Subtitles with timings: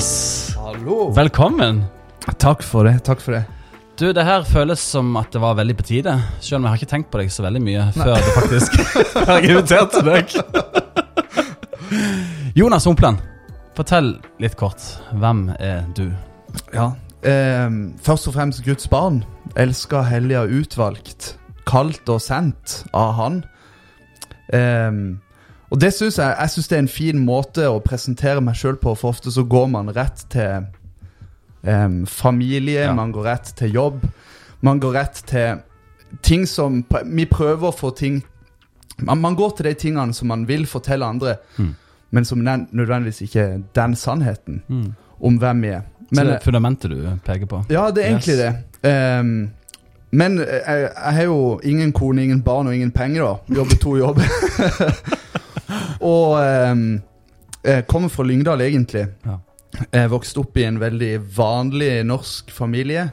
[0.00, 0.56] Jonas!
[0.56, 1.10] Hallo.
[1.12, 1.82] Velkommen.
[2.40, 3.02] Takk for det.
[3.04, 3.42] takk for det.
[4.00, 6.14] Du, det her føles som at det var veldig på tide.
[6.40, 8.78] Selv om jeg har ikke tenkt på deg så veldig mye før det faktisk
[9.28, 10.24] har jeg invitert til deg.
[12.56, 13.20] Jonas Humpland,
[13.76, 14.80] fortell litt kort.
[15.20, 16.06] Hvem er du?
[16.72, 16.94] Ja.
[17.20, 17.68] eh,
[18.00, 19.20] først og fremst Guds barn.
[19.52, 21.34] Elska, hellig og utvalgt.
[21.68, 23.42] Kalt og sendt av Han.
[24.56, 25.18] Ehm,
[25.70, 28.76] og det synes jeg Jeg synes det er en fin måte å presentere meg sjøl
[28.76, 30.66] på, for ofte så går man rett til
[31.62, 32.92] um, familie, Ja.
[32.94, 34.04] man går rett til jobb.
[34.62, 35.60] Man går rett til
[36.22, 38.22] ting som Vi prøver å få ting
[39.02, 41.74] man, man går til de tingene som man vil fortelle andre, Mm.
[42.10, 44.62] men som nødvendigvis ikke er den sannheten
[45.22, 45.80] om hvem vi er.
[46.12, 47.64] Så det er fundamentet du peker på?
[47.70, 48.54] ja, det er egentlig Yes.
[48.82, 49.20] det.
[49.20, 49.50] Um,
[50.12, 53.54] men jeg, jeg har jo ingen kone, ingen barn og ingen penger, da.
[53.56, 54.22] Jobber to jobber.
[56.00, 57.00] og eh,
[57.64, 59.06] jeg kommer fra Lyngdal, egentlig.
[59.26, 59.36] Ja.
[59.92, 63.10] Jeg vokste opp i en veldig vanlig norsk familie.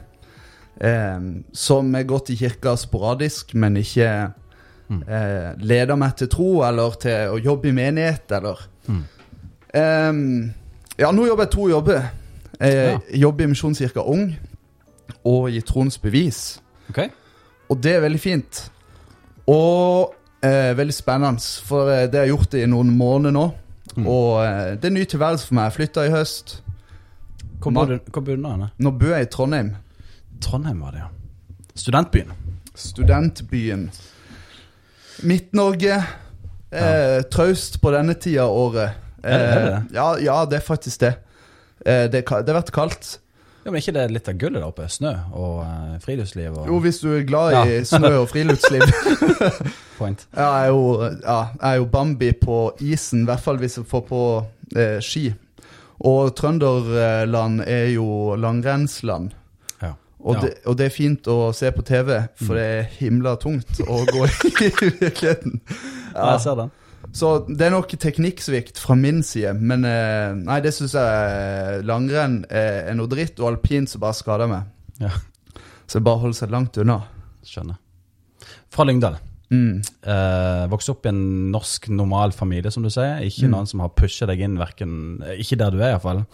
[0.80, 1.20] Eh,
[1.52, 4.32] som er gått i kirka sporadisk, men ikke
[4.88, 5.02] Mm.
[5.04, 8.56] eh, leder meg til tro eller til å jobbe i menighet, eller
[8.88, 9.02] Mm.
[9.74, 10.54] eh,
[10.98, 12.00] Ja, nå jobber jeg to jobber.
[12.58, 12.98] Jeg Ja.
[13.18, 14.34] jobber i Misjonskirka Ung
[15.24, 16.60] og i Troens Bevis.
[16.88, 17.10] Ok.
[17.68, 18.70] Og det er veldig fint.
[19.46, 23.46] Og eh, veldig spennende, for eh, det har jeg gjort i noen måneder nå.
[23.96, 24.06] Mm.
[24.06, 25.72] Og eh, det er ny tilværelse for meg.
[25.74, 26.58] Flytta i høst.
[27.58, 28.68] Hvor bor du hvor bor du nå?
[28.78, 29.72] Nå bor jeg i Trondheim.
[30.40, 31.08] Trondheim var det, ja.
[31.78, 32.30] Studentbyen.
[32.78, 33.88] Studentbyen.
[35.26, 35.96] Midt-Norge.
[36.70, 38.90] Eh, traust på denne tida av året.
[39.24, 41.14] Eh, Er det- er det Ja, ja, det er faktisk det.
[41.86, 43.18] Eh, det, det har vært kaldt.
[43.68, 44.86] Ja, men ikke det er litt av gullet der oppe?
[44.88, 47.82] Snø og uh, friluftsliv og Jo, hvis du er glad i Ja.
[47.90, 48.80] snø og friluftsliv.
[49.98, 50.22] point.
[50.32, 53.76] Ja, jeg er jo, ja, jeg er jo Bambi på isen, i hvert fall hvis
[53.76, 54.22] jeg får på
[54.78, 55.26] eh, ski.
[56.08, 59.32] Og Trønderland er jo langrennsland.
[59.82, 59.92] Ja.
[60.20, 60.40] Og, Ja.
[60.46, 64.00] det, og det er fint å se på TV, for det er himla tungt å
[64.08, 64.32] gå i
[65.02, 65.60] virkeligheten.
[66.14, 66.30] Ja, Ja.
[66.32, 66.70] jeg ser den.
[67.12, 72.42] Så det er nok teknikksvikt fra min side, men eh, nei, det syns jeg langrenn
[72.50, 74.68] er, er noe dritt, og alpint som bare skader meg.
[75.00, 75.10] Ja.
[75.88, 76.98] Så bare hold seg langt unna.
[77.48, 77.78] Skjønner.
[78.74, 79.16] Fra Lyngdal.
[79.48, 79.78] Mm.
[80.04, 81.22] Eh, vokste opp i en
[81.54, 83.22] norsk normal familie, som du sier.
[83.24, 83.54] Ikke Mm.
[83.54, 86.26] noen som har pusha deg inn, verken, Ikke der du er, iallfall.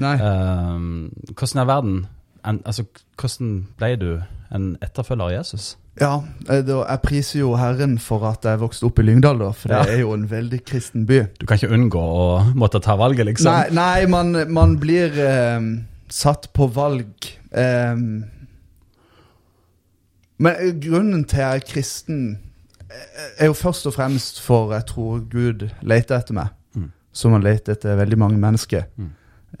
[0.00, 2.06] Uh, hvordan er verden
[2.44, 2.86] en, altså,
[3.20, 4.22] Hvordan ble du
[4.54, 5.76] en etterfølger av Jesus?
[6.00, 9.68] Ja, eh, jeg priser jo Herren for at jeg vokste opp i Lyngdal, da, for
[9.74, 11.18] det er jo en veldig kristen by.
[11.40, 13.52] Du kan ikke unngå å måtte ta valget, liksom?
[13.52, 15.66] Nei, nei man, man blir eh,
[16.08, 17.28] satt på valg.
[17.52, 17.96] eh,
[20.42, 22.22] men eh, grunnen til at jeg er kristen,
[22.88, 26.88] eh, er jo først og fremst for jeg tror Gud leter etter meg, Mm.
[27.12, 28.86] som han leter etter veldig mange mennesker.
[28.96, 29.10] Mm.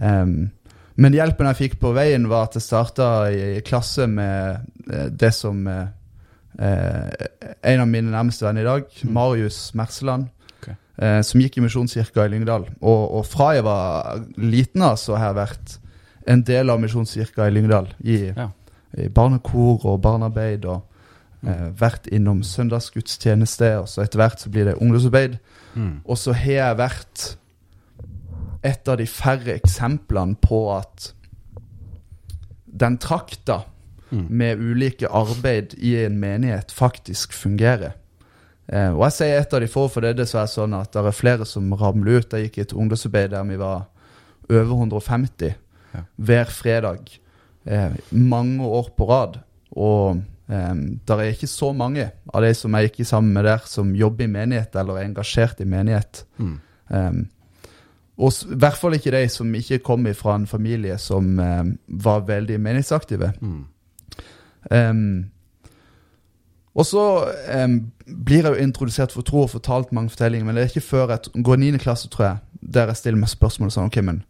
[0.00, 0.26] Eh,
[0.96, 4.64] men hjelpen jeg fikk på veien, var at jeg starta i, klasse med
[5.20, 5.66] det som
[6.58, 9.12] En av mine nærmeste venner i dag, Mm.
[9.12, 10.26] Marius Merseland,
[10.60, 10.74] okay.
[10.98, 12.66] eh, som gikk i Misjonskirka i Lyngdal.
[12.80, 15.78] Og, og fra jeg var liten av, så har jeg vært
[16.28, 17.88] en del av Misjonskirka i Lyngdal.
[18.04, 18.50] I, Ja.
[18.98, 20.82] i barnekor og barnearbeid, og
[21.46, 25.38] eh, vært innom søndagsgudstjeneste, og så etter hvert så blir det ungdomsarbeid.
[25.74, 26.00] Mm.
[26.04, 27.36] Og så har jeg vært
[28.62, 31.14] et av de færre eksemplene på at
[32.66, 33.64] den trakta
[34.12, 34.26] Mm.
[34.28, 37.94] med ulike arbeid i en menighet faktisk fungerer.
[38.68, 41.00] Eh, og jeg sier et av de få, for det er dessverre sånn at det
[41.00, 42.32] er flere som ramler ut.
[42.36, 43.88] Jeg gikk i et ungdomsarbeid der vi var
[44.50, 45.54] over 150
[45.94, 46.04] Ja.
[46.16, 47.10] hver fredag
[47.66, 49.40] eh, mange år på rad.
[49.76, 50.74] Og eh,
[51.06, 53.94] det er ikke så mange av de som jeg gikk i sammen med der, som
[53.96, 56.24] jobber i menighet eller er engasjert i menighet.
[56.38, 56.60] Mm.
[56.92, 57.28] Um,
[58.18, 62.26] og i hvert fall ikke de som ikke kom fra en familie som um, var
[62.28, 63.32] veldig menighetsaktive.
[63.40, 63.62] Mm.
[64.70, 65.30] Um,
[66.74, 67.02] og så
[67.64, 67.92] um,
[68.24, 71.10] blir jeg jo introdusert for tro og fortalt mange fortellinger, men det er ikke før
[71.12, 71.80] jeg går i 9.
[71.82, 72.36] klasse, tror jeg,
[72.74, 74.22] der jeg stiller meg spørsmål sånn Ok, men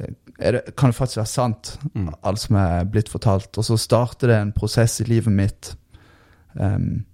[0.00, 0.14] eh,
[0.56, 2.08] det, kan det faktisk være sant, Mm.
[2.24, 3.52] alt som er blitt fortalt?
[3.58, 5.74] Og så starter det en prosess i livet mitt
[6.54, 7.04] um,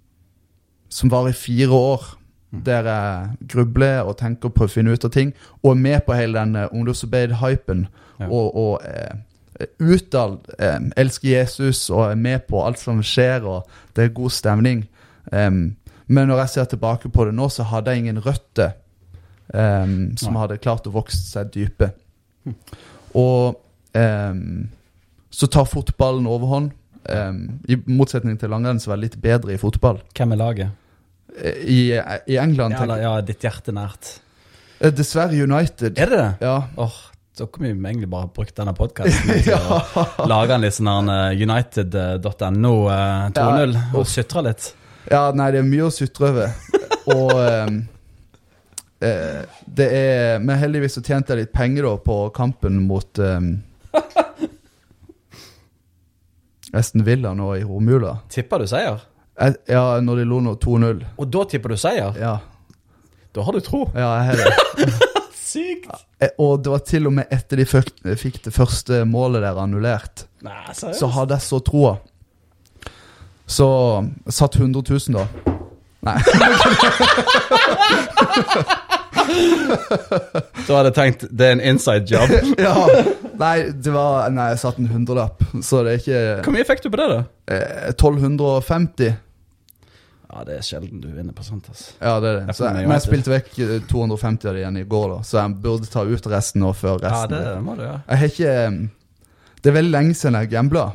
[0.88, 2.06] som varer i fire år.
[2.52, 2.62] Mm.
[2.64, 6.14] Der jeg grubler og tenker på å finne ut av ting, og er med på
[6.14, 7.88] hele den ungdomsarbeid-hypen.
[8.20, 8.28] Ja.
[8.30, 9.16] Og, og eh,
[9.80, 13.66] utad eh, elsker Jesus og er med på alt som skjer, og
[13.96, 14.84] det er god stemning.
[15.32, 15.76] Um,
[16.06, 18.74] men når jeg ser tilbake på det nå, så hadde jeg ingen røtter
[19.52, 21.88] um, som hadde klart å vokse seg dype.
[23.16, 23.56] Og
[23.96, 24.68] um,
[25.30, 26.72] så tar fotballen overhånd.
[27.06, 30.00] I motsetning til langrenn så er litt bedre i fotball.
[30.16, 30.70] Hvem er laget?
[31.36, 31.80] Eh, I,
[32.26, 34.16] I England Ja, eller, ja, ditt hjerte nært.
[34.80, 35.98] eh, Dessverre United.
[35.98, 36.30] Er det det?
[36.42, 36.96] Ja, Åh,
[37.36, 39.80] Da kunne vi egentlig bare brukt denne podkasten til å
[40.32, 43.82] lage en litt sånn eh, United.no eh, 2.0 Ja.
[44.00, 44.70] og sutre litt.
[45.12, 46.54] Ja, nei, det er mye å sutre over.
[47.16, 47.76] Og ehm,
[49.04, 49.42] eh,
[49.78, 53.52] det er Men heldigvis så tjente jeg litt penger da på kampen mot um,
[56.74, 58.16] Aston Villa nå i romjula.
[58.32, 59.04] Tipper du seier?
[59.38, 61.04] Jeg- Ja, når de lå nå 2-0.
[61.20, 62.16] Og da tipper du seier?
[62.18, 62.38] Ja,
[63.36, 63.84] Da har du tro.
[63.94, 64.98] ja, jeg har det.
[65.56, 65.88] Sykt!
[66.20, 70.26] Ja, Og det var til og med etter de fikk det første målet der annullert.
[70.44, 71.00] Nei, seriøst?
[71.00, 71.94] Så hadde jeg så troa.
[73.46, 73.68] Så
[74.32, 75.26] satt 100 000, da.
[76.06, 76.18] Nei.
[80.66, 82.30] Så hadde jeg tenkt det er en inside job.
[82.66, 82.74] ja.
[83.36, 86.84] Nei, det var Nei, jeg satt en hundrelapp, så det er ikke Hvor mye fikk
[86.84, 87.18] du på det, da?
[87.52, 89.14] eh, 1250.
[90.26, 91.68] Ja, det er sjelden du vinner på sånt.
[91.70, 91.88] ass.
[92.00, 92.54] Ja, det er det.
[92.58, 95.38] Så jeg, men jeg spilte vekk eh, 250 av de igjen i går, da, så
[95.38, 98.00] jeg burde ta ut resten nå før Ja, det må du gjøre.
[98.08, 98.78] Jeg har ikke eh,
[99.62, 100.86] Det er veldig lenge siden jeg gambla,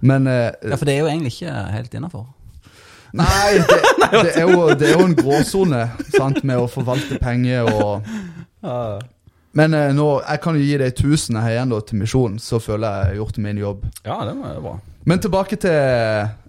[0.00, 2.28] men eh, Ja, For det er jo egentlig ikke helt innafor.
[3.12, 3.80] Nei, det,
[4.24, 5.82] det, er jo, det er jo en gråsone
[6.14, 8.06] sant, med å forvalte penger og
[9.52, 12.38] Men eh, nå, jeg kan jo gi deg 1000 jeg har igjen da, til misjonen,
[12.40, 13.82] så føler jeg jeg har gjort min jobb.
[14.06, 14.78] ja, det være bra.
[15.04, 15.74] Men tilbake til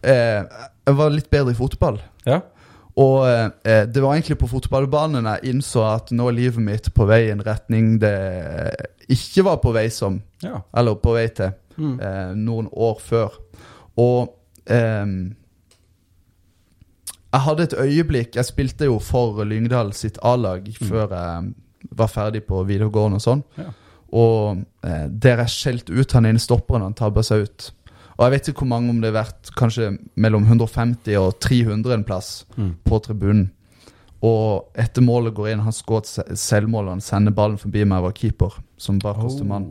[0.07, 0.45] eh,
[0.87, 1.99] Jeg var litt bedre i fotball.
[2.27, 2.41] Ja.
[2.99, 7.07] Og eh, det var egentlig på fotballbanen jeg innså at nå er livet mitt på
[7.09, 8.11] vei i en retning det
[9.09, 10.59] ikke var på vei som, ja.
[10.77, 11.95] eller på vei til, Mm.
[12.05, 13.31] eh, noen år før.
[13.97, 14.29] Og
[14.69, 15.05] eh,
[17.33, 21.53] jeg hadde et øyeblikk Jeg spilte jo for Lyngdal sitt A-lag før jeg
[21.97, 23.41] var ferdig på videregående og sånn.
[23.57, 23.71] Ja.
[24.13, 27.71] Og eh, der jeg skjelte ut han ene stopperen han tabba seg ut.
[28.17, 31.93] Og jeg vet ikke hvor mange, om det har vært kanskje mellom 150 og 300
[31.93, 32.75] en plass Mm.
[32.85, 33.51] på tribunen.
[34.23, 38.03] Og etter målet går inn, han skåret se- selvmål, han sender ballen forbi meg, jeg
[38.03, 39.65] var keeper, som bakerste mann.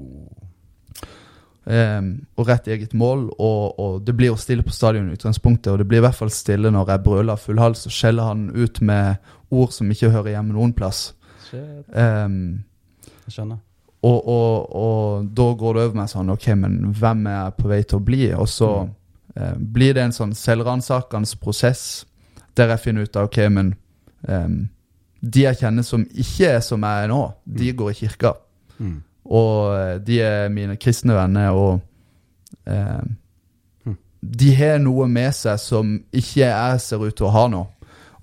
[1.64, 5.14] Um, og rett i eget mål, og, og det blir jo stille på stadion i
[5.14, 8.26] utgangspunktet, og det blir i hvert fall stille når jeg brøler full hals og skjeller
[8.32, 9.14] han ut med
[9.54, 11.12] ord som ikke hører hjemme noen plass.
[11.48, 11.86] Shit.
[11.94, 12.64] Um,
[13.28, 13.60] Jeg skjønner.
[14.02, 17.68] Og, og, og da går det over meg sånn Ok, men hvem er jeg på
[17.70, 18.22] vei til å bli?
[18.34, 18.70] Og så
[19.36, 21.84] eh, blir det en sånn selvransakende prosess
[22.58, 23.74] der jeg finner ut av Ok, men
[24.26, 24.48] eh,
[25.22, 28.34] de jeg kjenner som ikke er som jeg er nå, de går i kirka.
[28.82, 28.96] Mm.
[29.24, 33.04] Og eh, de er mine kristne venner, og eh,
[33.86, 33.96] mm.
[34.42, 37.62] de har noe med seg som ikke jeg ser ut til å ha nå.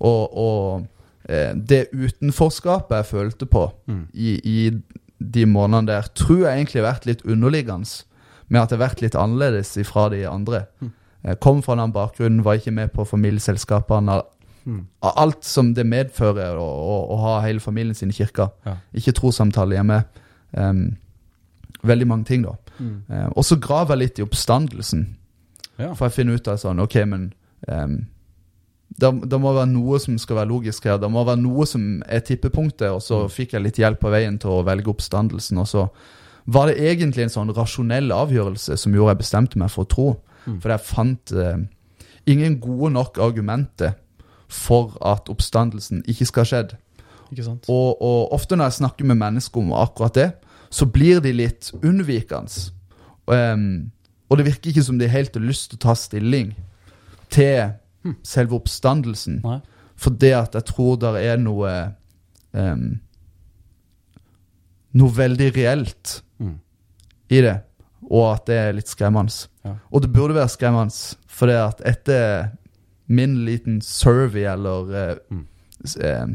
[0.00, 0.84] Og, og
[1.24, 4.06] eh, det utenforskapet jeg følte på Mm.
[4.12, 4.58] i, i
[5.20, 8.04] de månedene der, tror jeg egentlig har vært litt underliggende.
[8.50, 10.64] Med at det har vært litt annerledes ifra de andre.
[10.80, 10.94] Hmm.
[11.22, 14.20] Jeg kom fra en annen bakgrunn, var ikke med på familieselskapene.
[14.64, 14.80] Mm.
[15.04, 18.48] Alt som det medfører å, å, å ha hele familien sin i kirka.
[18.66, 18.78] Ja.
[18.96, 20.00] Ikke trossamtale hjemme.
[20.56, 20.96] Um,
[21.86, 22.56] veldig mange ting, da.
[22.78, 22.94] Mm.
[23.10, 25.04] Uh, og så graver jeg litt i oppstandelsen.
[25.80, 25.92] Ja.
[25.92, 27.30] For jeg finner ut av sånn Ok, men
[27.68, 28.02] em,
[28.90, 30.98] det, det må være noe som skal være logisk her.
[31.00, 32.90] Det må være noe som er tippepunktet.
[32.90, 35.60] Og så fikk jeg litt hjelp på veien til å velge oppstandelsen.
[35.62, 35.86] Og så
[36.50, 40.08] var det egentlig en sånn rasjonell avgjørelse som gjorde jeg bestemte meg for å tro.
[40.46, 40.58] Mm.
[40.58, 41.64] For jeg fant eh,
[42.30, 43.94] ingen gode nok argumenter
[44.50, 46.76] for at oppstandelsen ikke skal ha skjedd.
[47.70, 50.30] Og, og ofte når jeg snakker med mennesker om akkurat det,
[50.70, 52.66] så blir de litt unnvikende.
[53.30, 53.92] Em,
[54.30, 56.52] og det virker ikke som de helt har lyst til å ta stilling
[57.30, 57.70] til
[58.22, 59.40] selve oppstandelsen.
[59.44, 59.60] Nei.
[59.96, 61.72] For det at jeg tror det er noe
[62.52, 63.00] um,
[64.92, 66.56] Noe veldig reelt Mm.
[67.30, 67.60] i det,
[68.10, 69.46] og at det er litt skremmende.
[69.64, 69.74] Ja.
[69.92, 72.48] Og det burde være skremmende, for det at etter
[73.06, 75.46] min liten survey, eller uh, Mm.
[75.86, 76.26] s- eh,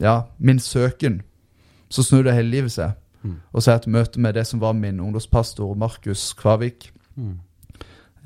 [0.00, 1.22] Ja, min søken,
[1.90, 2.92] så snudde hele livet seg.
[3.22, 3.36] Mm.
[3.52, 6.90] Og så har jeg et møte med det som var min ungdomspastor, Markus Kvavik.
[7.16, 7.38] Mm.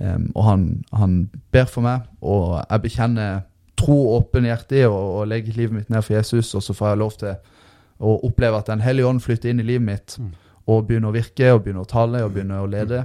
[0.00, 3.41] Em, og han, han ber for meg, og jeg bekjenner
[3.76, 7.12] tro åpenhjertig og, og legger livet mitt ned for Jesus, og så får jeg lov
[7.21, 7.35] til
[8.00, 10.33] å oppleve at Den hellige ånd flytter inn i livet mitt Mm.
[10.67, 13.05] og begynner å virke og begynner å tale og begynner å lede.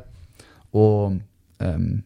[0.73, 1.19] Og
[1.59, 2.03] um,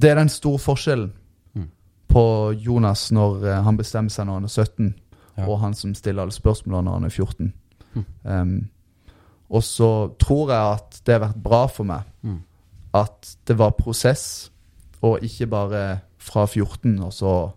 [0.00, 1.12] det er den store forskjellen
[1.54, 1.66] Mm.
[2.08, 4.94] på Jonas når eh, han bestemmer seg når han er 17,
[5.38, 5.46] Ja.
[5.48, 7.52] og han som stiller alle spørsmålene når han er 14.
[7.94, 8.04] Mm.
[8.24, 8.68] Um,
[9.50, 12.38] og så tror jeg at det har vært bra for meg Mm.
[12.94, 14.50] At det var prosess,
[15.02, 17.50] og ikke bare fra 14 og så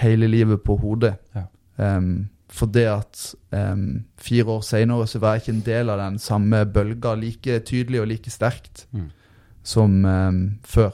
[0.00, 1.14] hele livet på hodet.
[1.34, 1.44] Ja.
[1.96, 5.98] Um, for det at um, fire år senere så var jeg ikke en del av
[5.98, 9.10] den samme bølga like tydelig og like sterkt Mm.
[9.62, 10.90] som um, før.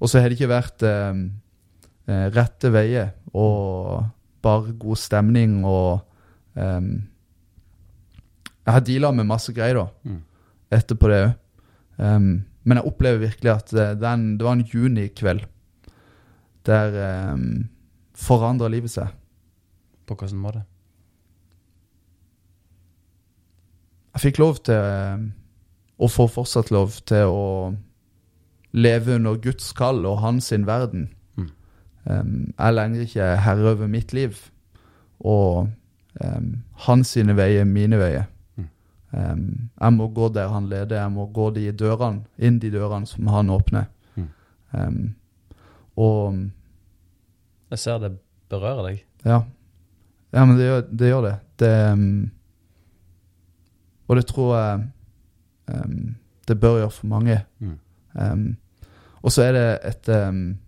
[0.00, 1.14] Og så har det ikke vært eh,
[2.34, 4.04] rette veier og
[4.42, 6.00] bare god stemning og
[8.66, 10.20] Jeg har deala med masse greier da, Mm.
[10.72, 11.32] etterpå det òg.
[11.96, 15.44] Um, men jeg opplever virkelig at det, den, det var en junikveld
[16.66, 17.68] der um,
[18.16, 19.12] forandra livet seg.
[20.08, 20.64] På hvilken måte?
[24.14, 25.32] Jeg fikk lov til um,
[25.98, 27.44] Og får fortsatt lov til å
[28.74, 31.08] leve under Guds kall og hans sin verden.
[31.38, 31.50] Mm.
[32.04, 34.40] Um, jeg er lenger ikke herre over mitt liv.
[35.20, 35.68] Og
[36.20, 36.48] um,
[36.86, 38.26] hans sine veier, mine veier.
[39.14, 43.06] Um, jeg må gå der han leder, jeg må gå de dørene, inn de dørene
[43.06, 43.84] som han åpner.
[44.16, 44.30] Mm.
[44.72, 45.14] Um,
[45.96, 46.40] og
[47.70, 48.16] Jeg ser det
[48.50, 49.04] berører deg.
[49.24, 49.42] ja.
[50.34, 51.08] Ja, men det gjør det.
[51.08, 51.34] Gjør det.
[51.62, 52.30] det um,
[54.08, 54.80] og det tror jeg
[55.70, 56.16] um,
[56.48, 57.36] det bør gjøre for mange.
[57.58, 57.78] Mm.
[58.14, 58.56] Um,
[59.22, 60.58] og så er det et um,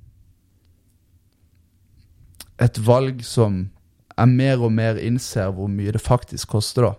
[2.59, 3.71] Et valg som
[4.17, 6.93] jeg mer og mer innser hvor mye det faktisk koster, da.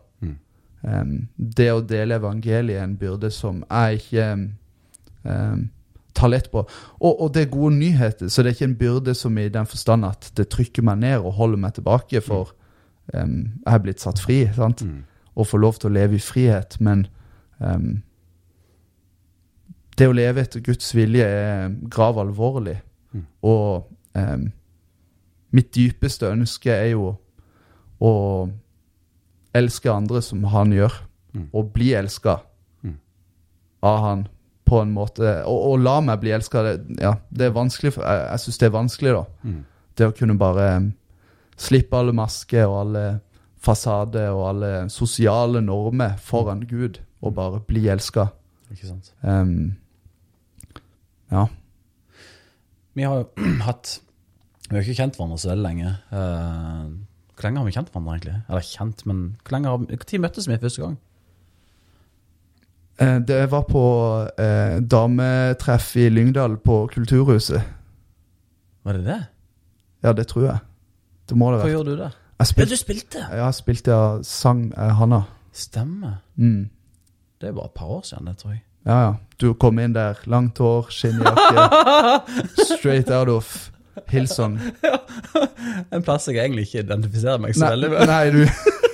[0.87, 4.27] Um, det å dele evangeliet er en byrde som jeg ikke
[5.27, 5.65] um,
[6.15, 6.63] tar lett på.
[7.01, 9.67] Og, og det er gode nyheter, så det er ikke en byrde som i den
[9.67, 12.53] forstand at det trykker meg ned og holder meg tilbake, for
[13.13, 14.85] um, jeg er blitt satt fri, sant?
[14.87, 15.03] Mm.
[15.35, 17.07] og får lov til å leve i frihet, men
[19.97, 22.75] det å leve etter Guds vilje er grav alvorlig.
[23.13, 23.23] Mm.
[23.49, 23.87] Og
[25.57, 27.15] mitt dypeste ønske er jo
[27.97, 28.11] å
[29.57, 31.03] elske andre som han gjør,
[31.35, 31.49] Mm.
[31.53, 32.37] og bli elska
[32.83, 32.95] Mm.
[33.83, 34.21] av han
[34.65, 36.63] på en måte Og, og la meg bli elska.
[36.63, 37.91] Det, ja, det er vanskelig.
[37.93, 39.23] For, jeg jeg syns det er vanskelig, da.
[39.43, 39.59] Mm.
[39.97, 40.87] Det å kunne bare um,
[41.57, 43.03] slippe alle masker og alle
[43.57, 48.27] fasader og alle sosiale normer foran Gud, og bare bli elska.
[48.71, 49.13] Ikke sant.
[49.23, 49.75] Um,
[51.31, 51.45] ja.
[52.95, 53.27] Vi har jo
[53.67, 53.99] hatt
[54.69, 55.91] Vi har ikke kjent hverandre så veldig lenge.
[56.11, 56.87] Eh,
[57.37, 58.37] hvor lenge har vi kjent hverandre, egentlig?
[58.49, 60.95] Eller kjent, men hvor lenge har Når møttes vi første gang?
[62.97, 63.83] Eh, det var på
[64.41, 67.61] eh, dametreff i Lyngdal på Kulturhuset.
[68.83, 69.19] Var det det?
[70.03, 70.57] Ja, det tror jeg.
[71.29, 72.17] Det må det Hva gjorde du der?
[72.39, 73.19] Jeg Ja, du spilte!
[73.19, 75.23] Ja, jeg spilte ja, sang eh, Hanna.
[75.53, 76.17] Stemmer.
[76.35, 76.69] Mm.
[77.41, 78.63] Det er bare et par år siden, det tror jeg.
[78.85, 79.13] Ja, ja.
[79.41, 81.69] Du kom inn der, langt hår, skinnjakke.
[82.77, 83.71] straight out of
[84.11, 84.59] Hillsong.
[85.93, 88.07] En plass jeg egentlig ikke identifiserer meg så Nei, veldig med.
[88.07, 88.41] nei, du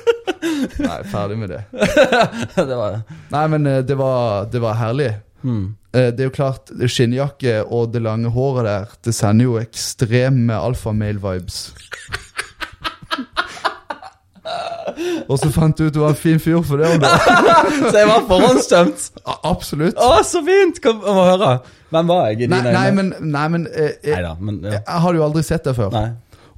[0.88, 1.62] Nei, ferdig med det.
[2.56, 3.00] det var
[3.34, 5.10] Nei, men eh, det var, det var herlig.
[5.44, 10.56] Eh, Det er jo klart, skinnjakke og det lange håret der, det sender jo ekstreme
[10.58, 11.60] alfamale-vibes.
[15.28, 16.90] Og så fant du ut du var en fin fyr for det.
[17.92, 19.06] Så jeg var forhåndsdømt!
[19.44, 19.96] Absolutt.
[20.00, 20.80] Å, så fint!
[20.84, 21.54] Kom og høre.
[21.94, 24.80] Hvem var jeg i dine dine nei, men, nei, men eh, eh, Neida, men ja.
[24.82, 25.94] Jeg hadde jo aldri sett deg før.
[25.94, 26.10] Nei.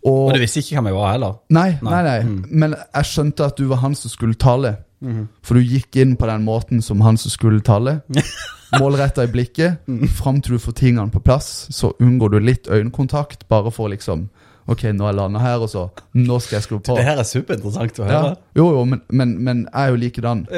[0.06, 1.38] Og, Og du visste ikke hvem jeg var heller?
[1.58, 2.02] nei, Nei.
[2.06, 2.18] nei.
[2.28, 2.42] Mm.
[2.62, 4.76] Men jeg skjønte at du var han som skulle tale.
[5.06, 5.26] Mm.
[5.46, 8.00] For du gikk inn på den måten som han som skulle tale.
[8.80, 9.82] Målretta i blikket.
[9.90, 10.08] Mm.
[10.18, 13.48] Fram til du får tingene på plass, så unngår du litt øyekontakt.
[13.52, 14.28] Bare for liksom
[14.68, 16.96] Ok, nå er jeg landa her, og så Nå skal jeg skru på.
[16.98, 18.22] Det her er superinteressant å Ja.
[18.22, 18.36] høre.
[18.58, 20.46] Jo, jo, men, men, men jeg er jo likedan.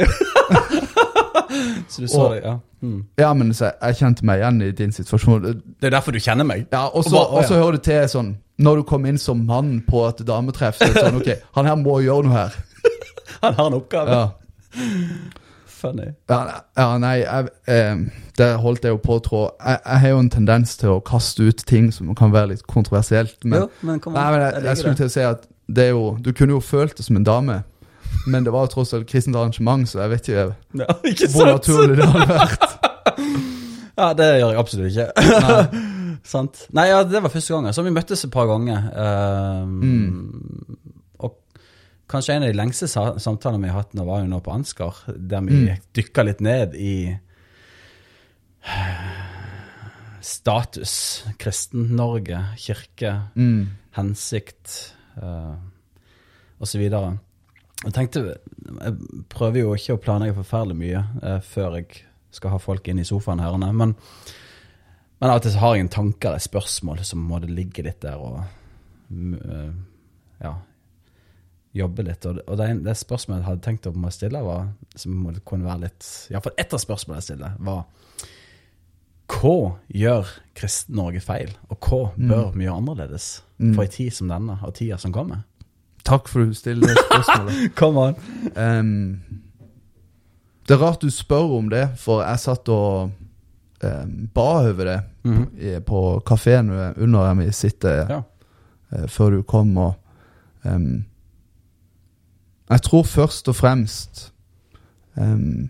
[1.87, 2.57] Så du så Og- det, ja.
[2.83, 3.03] Mm.
[3.17, 5.41] Ja, men så jeg kjente meg igjen i din situasjon.
[5.81, 6.67] Det er derfor du kjenner meg.
[6.71, 9.81] Ja, Og så og så hører du til sånn Når du kommer inn som mann
[9.87, 12.53] på et dametreff, så er det sånn Ok, han her må gjøre noe her.
[13.41, 14.09] Han har en oppgave.
[14.09, 14.29] Ja,
[15.77, 16.07] Funny.
[16.29, 16.39] ja,
[16.77, 17.99] ja nei, jeg, eh,
[18.39, 19.41] det holdt jeg jo på å trå.
[19.61, 22.63] Jeg, jeg har jo en tendens til å kaste ut ting som kan være litt
[22.69, 23.37] kontroversielt.
[23.45, 25.93] Men, jo, men kom nei, men jeg, jeg skulle til å si at det er
[25.97, 27.59] jo Du kunne jo følt det som en dame,
[28.25, 30.45] men det var jo tross alt kristent arrangement, så jeg vet ikke
[30.81, 31.53] Ja, ikke hvor sant?
[31.59, 32.67] naturlig det hadde vært.
[33.97, 35.07] Ja, det gjør jeg absolutt ikke.
[35.47, 35.83] Nei.
[36.33, 36.59] Sant.
[36.75, 37.73] Nei, ja, det var første gangen.
[37.73, 38.83] Så vi møttes et par ganger.
[38.93, 40.77] Um, Mm.
[42.07, 44.95] Kanskje en av de lengste samtalene vi har hatt nå, var jo nå på Ansgar,
[45.07, 45.77] der vi Mm.
[45.93, 47.17] dykka litt ned i
[50.21, 51.25] status.
[51.37, 53.67] Kristen-Norge, kirke, Mm.
[53.91, 55.55] hensikt uh,
[56.61, 56.79] osv.
[57.83, 58.37] Jeg tenkte
[58.81, 58.93] Jeg
[59.29, 63.03] prøver jo ikke å planlegge forferdelig mye uh, før jeg skal ha folk inn i
[63.07, 63.95] sofaen her, men,
[65.19, 68.01] men av og til har jeg en tanke eller et spørsmål som må ligge litt
[68.01, 68.43] der og
[69.09, 69.71] eh,
[70.43, 70.51] ja,
[71.77, 72.25] jobbe litt.
[72.25, 75.85] Og, det- og det, det spørsmålet jeg hadde tenkt å stille, var, som kunne være
[75.87, 77.85] litt Iallfall ett av spørsmålene jeg stiller, var
[79.27, 79.55] hva
[79.91, 83.25] gjør Kristen-Norge feil, og hva bør vi gjøre annerledes
[83.59, 85.43] for ei tid som denne, og tida som kommer?
[86.07, 87.57] Takk for at du stiller det spørsmålet.
[87.79, 88.15] Come on.
[88.55, 89.41] Um,
[90.67, 93.11] det er rart du spør om det, for jeg satt og
[93.83, 95.43] um, ba over det mm.
[95.59, 98.21] i, på kafeen under der vi sitter Ja.
[98.95, 99.75] uh, før du kom.
[99.83, 99.93] Og,
[100.63, 101.03] ehm,
[102.69, 104.33] jeg tror først og fremst
[105.15, 105.69] um,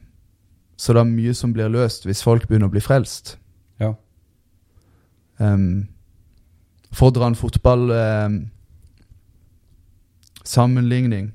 [0.77, 3.35] så det er mye som blir løst hvis folk begynner å bli frelst.
[3.81, 3.95] Ja.
[5.41, 5.87] Um,
[6.93, 8.37] for å dra en fotball um,
[10.45, 11.31] sammenligning,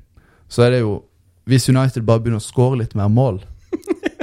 [0.48, 1.00] så er det jo
[1.42, 3.40] Hvis United bare begynner å skåre litt mer mål,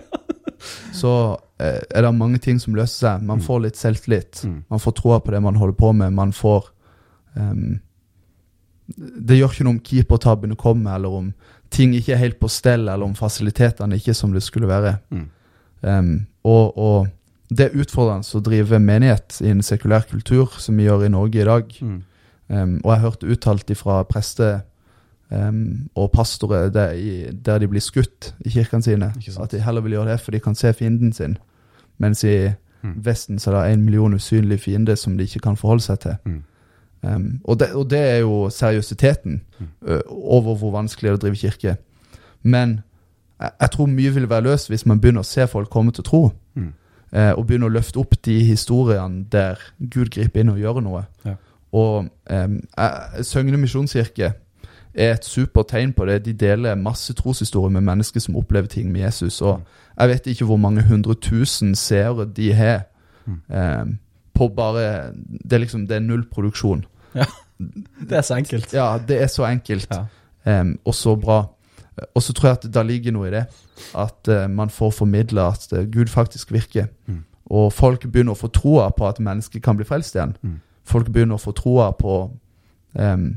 [1.02, 1.12] så
[1.60, 3.26] eh, er det mange ting som løser seg.
[3.28, 4.40] Man får litt selvtillit.
[4.48, 4.62] Mm.
[4.72, 6.16] Man får troa på det man holder på med.
[6.16, 6.70] Man får
[7.36, 7.82] em,
[8.98, 11.32] Det gjør ikke noe om keepertabbene kommer, eller om
[11.74, 14.96] ting ikke er helt på stell, eller om fasilitetene ikke er som det skulle være.
[15.14, 15.26] Mm.
[15.82, 17.08] Um, og, og
[17.50, 21.42] det er utfordrende å drive menighet i en sekulær kultur, som vi gjør i Norge
[21.42, 21.76] i dag.
[21.82, 22.00] Mm.
[22.50, 24.64] Um, og jeg hørte uttalt fra prester
[25.30, 26.98] um, og pastorer der,
[27.32, 30.42] der de blir skutt i kirkene sine, at de heller vil gjøre det for de
[30.42, 31.38] kan se fienden sin.
[32.02, 32.50] Mens i
[32.84, 33.06] Mm.
[33.06, 36.16] Vesten så er det en million usynlige fiender som de ikke kan forholde seg til.
[37.04, 37.16] Mm.
[37.16, 41.22] Um, og, det, og det er jo seriøsiteten uh, over hvor vanskelig det er å
[41.24, 41.76] drive kirke.
[42.44, 42.82] Men
[43.40, 46.04] jeg, jeg tror mye vil være løst hvis man begynner å se folk komme til
[46.04, 46.30] tro.
[46.56, 46.74] Mm.
[47.14, 51.06] Uh, og begynner å løfte opp de historiene der Gud griper inn og gjør noe.
[51.26, 51.38] Ja.
[51.72, 52.60] Og um,
[53.24, 54.34] Søgne misjonskirke
[54.94, 56.26] er et supert tegn på det.
[56.26, 59.42] De deler masse troshistorier med mennesker som opplever ting med Jesus.
[59.42, 59.62] Og
[60.00, 62.82] jeg vet ikke hvor mange hundre tusen seere de har.
[63.26, 63.42] Mm.
[63.54, 63.98] em,
[64.40, 65.12] på bare
[65.44, 66.86] Det er liksom det er nullproduksjon.
[68.10, 68.72] Det er så enkelt.
[68.74, 70.06] Ja, det er så enkelt Ja.
[70.62, 71.42] um, og så bra.
[72.16, 73.42] Og så tror jeg at det ligger noe i det.
[74.00, 76.88] At uh, man får formidla at uh, Gud faktisk virker.
[77.08, 77.26] Mm.
[77.52, 80.38] Og folk begynner å få troa på at mennesket kan bli frelst igjen.
[80.42, 80.56] Mm.
[80.88, 82.16] Folk begynner å få troa på
[82.96, 83.28] um,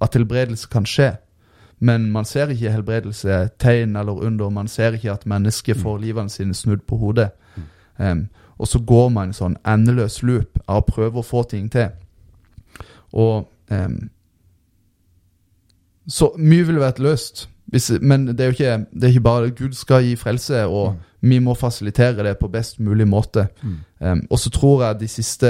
[0.00, 1.12] at helbredelse kan skje.
[1.78, 4.50] Men man ser ikke helbredelse, tegn eller under.
[4.50, 5.82] Man ser ikke at mennesker Mm.
[5.86, 7.30] får livene sine snudd på hodet.
[8.00, 8.28] Em,
[8.58, 11.92] og så går man en sånn endeløs loop av å prøve å få ting til.
[13.12, 13.98] Og um,
[16.08, 17.48] Så mye ville vært løst.
[17.68, 20.96] Hvis, men det er jo ikke, det er ikke bare Gud skal gi frelse, og
[21.20, 23.48] vi må fasilitere det på best mulig måte.
[23.62, 23.74] Mm.
[24.00, 25.46] Um, og så tror jeg de siste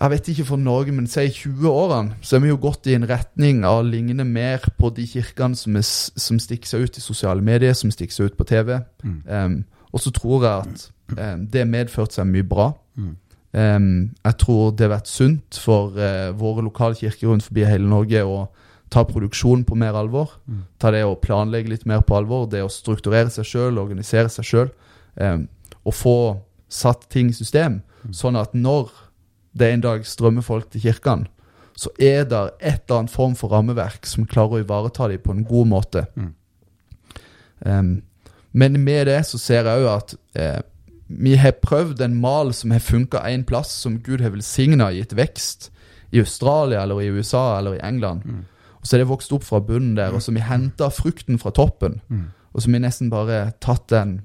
[0.00, 2.94] Jeg vet ikke for Norge, men si 20 årene, så er vi jo gått i
[2.96, 5.84] en retning av å ligne mer på de kirkene som, er,
[6.16, 8.78] som stikker seg ut i sosiale medier, som stikker seg ut på TV.
[9.04, 9.18] Mm.
[9.28, 9.58] Em,
[9.92, 12.70] og så tror jeg at eh, det medførte seg mye bra.
[12.96, 13.14] Mm.
[13.52, 13.88] Em,
[14.24, 18.24] jeg tror det har vært sunt for eh, våre lokale kirker rundt forbi hele Norge
[18.24, 18.46] å
[18.92, 20.38] ta produksjonen på mer alvor.
[20.48, 20.64] Mm.
[20.80, 22.48] Ta det å planlegge litt mer på alvor.
[22.48, 24.72] Det å strukturere seg sjøl, organisere seg sjøl.
[25.82, 26.16] og få
[26.72, 27.82] satt ting i system,
[28.14, 28.88] sånn at når
[29.52, 31.28] det en dag strømmer folk til kirkene,
[31.76, 35.34] så er det et eller annet form for rammeverk som klarer å ivareta dem på
[35.34, 36.04] en god måte.
[36.16, 36.32] Mm.
[37.64, 37.92] Em,
[38.52, 40.60] men med det så ser jeg òg at eh,
[41.08, 44.94] vi har prøvd en mal som har funka én plass, som Gud har velsigna og
[44.96, 45.70] gitt vekst,
[46.12, 48.24] i Australia eller i USA eller i England.
[48.24, 48.44] Mm.
[48.80, 51.50] Og så er det vokst opp fra bunnen der, og så vi henta frukten fra
[51.50, 52.00] toppen.
[52.08, 52.26] Mm.
[52.52, 54.20] Og så har vi nesten bare tatt den,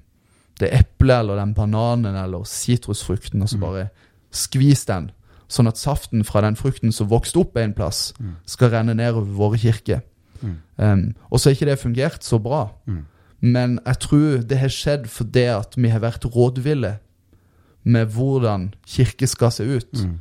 [0.59, 3.61] det eplet eller den bananen eller sitrusfrukten, og så Mm.
[3.61, 3.89] bare
[4.31, 5.11] skvist den.
[5.47, 8.35] Sånn at saften fra den frukten som vokste opp en plass, Mm.
[8.45, 10.01] skal renne nedover våre kirker.
[10.41, 10.57] Mm.
[10.77, 12.69] Um, og så har ikke det fungert så bra.
[12.85, 13.05] Mm.
[13.39, 16.97] Men jeg tror det har skjedd fordi at vi har vært rådville
[17.87, 20.01] med hvordan kirke skal se ut.
[20.03, 20.15] Mm.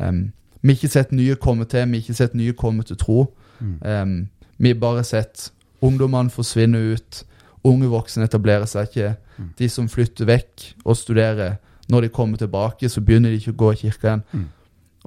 [0.00, 2.98] Um, vi har ikke sett nye komme til, vi har ikke sett nye komme til
[3.00, 3.24] tro.
[3.58, 3.78] Mm.
[3.82, 4.18] Um,
[4.58, 5.50] vi har bare sett
[5.82, 7.24] ungdommene forsvinne ut,
[7.64, 9.14] unge voksne etablerer seg ikke.
[9.38, 9.48] Mm.
[9.58, 13.60] De som flytter vekk og studerer, når de kommer tilbake, så begynner de ikke å
[13.64, 14.24] gå i kirka igjen.
[14.32, 14.46] Mm.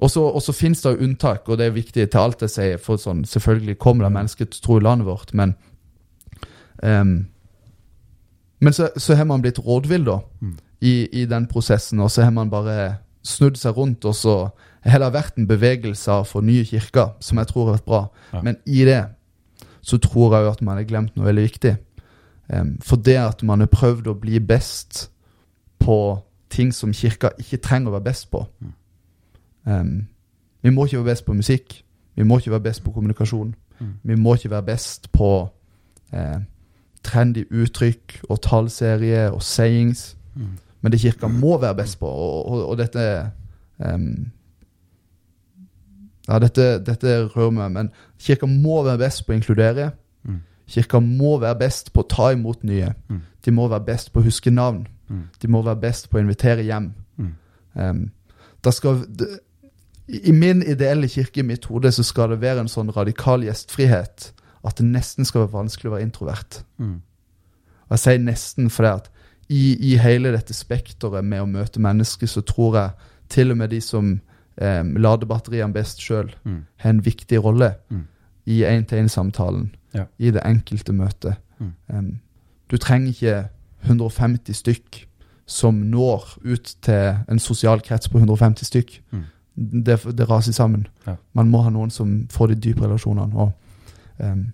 [0.02, 2.50] Og så, og så finnes det jo unntak, og det er viktig til alt jeg
[2.50, 2.80] sier.
[2.82, 5.54] For sånn, selvfølgelig kommer det mennesker til tro i landet vårt, men
[6.82, 7.12] um,
[8.62, 10.56] Men så, så har man blitt rådvill, da, Mm.
[10.80, 12.96] i, i den prosessen, og så har man bare
[13.26, 14.36] snudd seg rundt, og så
[14.82, 18.00] har det vært en bevegelse for nye kirker, som jeg tror har vært bra.
[18.32, 18.40] Ja.
[18.42, 19.04] Men i det
[19.82, 21.76] så tror jeg jo at man har glemt noe veldig viktig.
[22.52, 25.08] Um, for det at man har prøvd å bli best
[25.78, 26.18] på
[26.50, 28.44] ting som kirka ikke trenger å være best på.
[29.64, 30.06] Um,
[30.62, 31.82] vi må ikke være best på musikk.
[32.14, 33.54] Vi må ikke være best på kommunikasjon.
[33.80, 33.92] Mm.
[34.02, 35.48] Vi må ikke være best på
[36.12, 36.38] eh,
[37.04, 40.16] trendy uttrykk og tallserie og sayings.
[40.34, 40.54] Mm.
[40.82, 43.30] Men det kirka må være best på, og, og, og dette
[43.78, 44.30] um,
[46.28, 47.90] Ja, dette, dette rører meg, men
[48.22, 49.90] kirka må være best på å inkludere.
[50.22, 50.40] Mm.
[50.70, 52.92] Kirka må være best på å ta imot nye.
[53.10, 53.22] Mm.
[53.44, 54.84] De må være best på å huske navn.
[55.10, 55.24] Mm.
[55.42, 56.92] De må være best på å invitere hjem.
[57.74, 58.04] Em,
[58.64, 59.02] da skal
[60.08, 63.44] I i min ideelle kirke i mitt hode så skal det være en sånn radikal
[63.46, 64.32] gjestfrihet
[64.64, 66.60] at det nesten skal være vanskelig å være introvert.
[66.78, 67.00] Mm.
[67.88, 69.08] Og jeg sier nesten fordi at
[69.52, 72.90] i, i hele dette spekteret med å møte mennesker, så tror jeg
[73.28, 74.20] til og med de som
[74.56, 76.64] eh, lader batteriene best sjøl, Mm.
[76.76, 78.06] har en viktig rolle Mm.
[78.46, 80.04] i én-til-én-samtalen, Ja.
[80.18, 81.36] i det enkelte møtet.
[81.60, 81.72] Mm.
[81.90, 82.18] Em,
[82.70, 83.48] du trenger ikke
[83.84, 85.06] 150 stykk
[85.46, 89.00] som når ut til en sosial krets på 150 stykk.
[89.12, 89.24] Mm.
[89.84, 90.86] Det, det raser sammen.
[91.06, 91.16] Ja.
[91.34, 93.34] Man må ha noen som får de dype relasjonene.
[93.36, 93.52] Og,
[94.20, 94.52] em,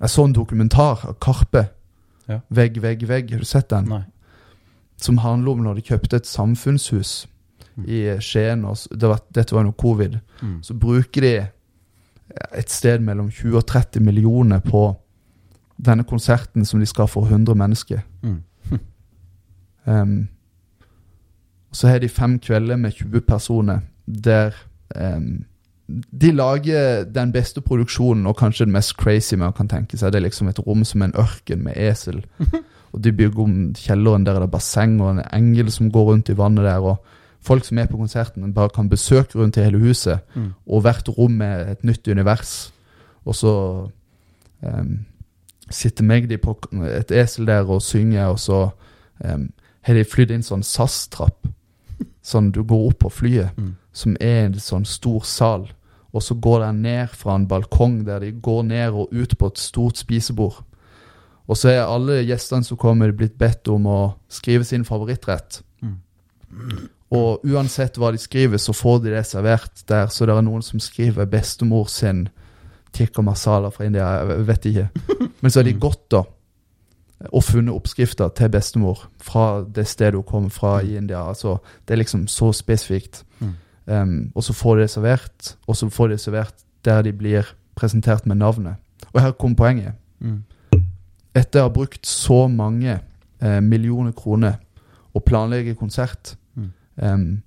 [0.00, 1.66] jeg så en dokumentar av Karpe.
[2.28, 2.40] Ja.
[2.50, 3.30] Vegg, vegg, vegg.
[3.32, 3.84] Har du sett den?
[3.88, 4.02] Nei.
[4.96, 7.26] Som handler om når de kjøpte et samfunnshus
[7.76, 7.84] Mm.
[7.88, 8.64] i Skien.
[8.64, 10.18] Og det var, dette var under covid.
[10.42, 10.62] Mm.
[10.62, 11.46] Så bruker de
[12.58, 14.96] et sted mellom 20 og 30 millioner på
[15.78, 18.00] denne konserten som de skal for 100 mennesker.
[18.22, 18.42] Mm.
[19.86, 20.28] Um,
[21.72, 24.52] så har de fem kvelder med 20 personer der
[24.96, 25.44] um,
[26.22, 30.12] de lager den beste produksjonen og kanskje det mest crazy man kan tenke seg.
[30.12, 32.22] Det er liksom et rom som en ørken med esel.
[32.92, 36.28] Og de bygger om kjelleren, der er det basseng og en engel som går rundt
[36.32, 36.82] i vannet der.
[36.82, 36.96] Og
[37.40, 40.18] folk som er på konserten, bare kan besøke rundt i hele huset.
[40.34, 40.48] Mm.
[40.66, 42.72] Og hvert rom er et nytt univers.
[43.24, 43.52] Og så
[44.62, 44.98] um,
[45.70, 46.56] sitter Magdi på
[46.90, 48.68] et esel der og synger, og så
[49.24, 49.50] um,
[49.86, 51.46] har de flydd inn sånn SAS-trapp.
[52.26, 53.76] Sånn du går opp på flyet, Mm.
[53.92, 55.70] som er en sånn stor sal.
[56.12, 59.50] Og så går de ned fra en balkong der de går ned og ut på
[59.50, 60.62] et stort spisebord.
[61.50, 65.62] Og så er alle gjestene som kommer, blitt bedt om å skrive sin favorittrett.
[65.82, 65.96] Mm.
[67.10, 70.10] Og uansett hva de skriver, så får de det servert der.
[70.10, 72.28] Så det er noen som skriver bestemor sin
[72.94, 74.12] tikka masala fra India.
[74.30, 74.86] Jeg vet ikke.
[75.42, 76.22] Men så har de gått, da,
[77.28, 81.26] og funnet oppskrifter til bestemor fra det stedet hun kommer fra i India.
[81.28, 83.24] Altså, det er liksom så spesifikt.
[83.40, 83.56] Mm.
[83.90, 86.54] Um, og så får de det servert, og så får de det servert
[86.86, 88.76] der de blir presentert med navnet.
[89.12, 89.92] Og her kommer poenget.
[90.20, 90.42] Mm.
[91.34, 93.00] Etter å ha brukt så mange
[93.42, 94.58] eh, millioner kroner
[95.14, 96.72] og planlegge konsert, Mm.
[97.02, 97.42] um,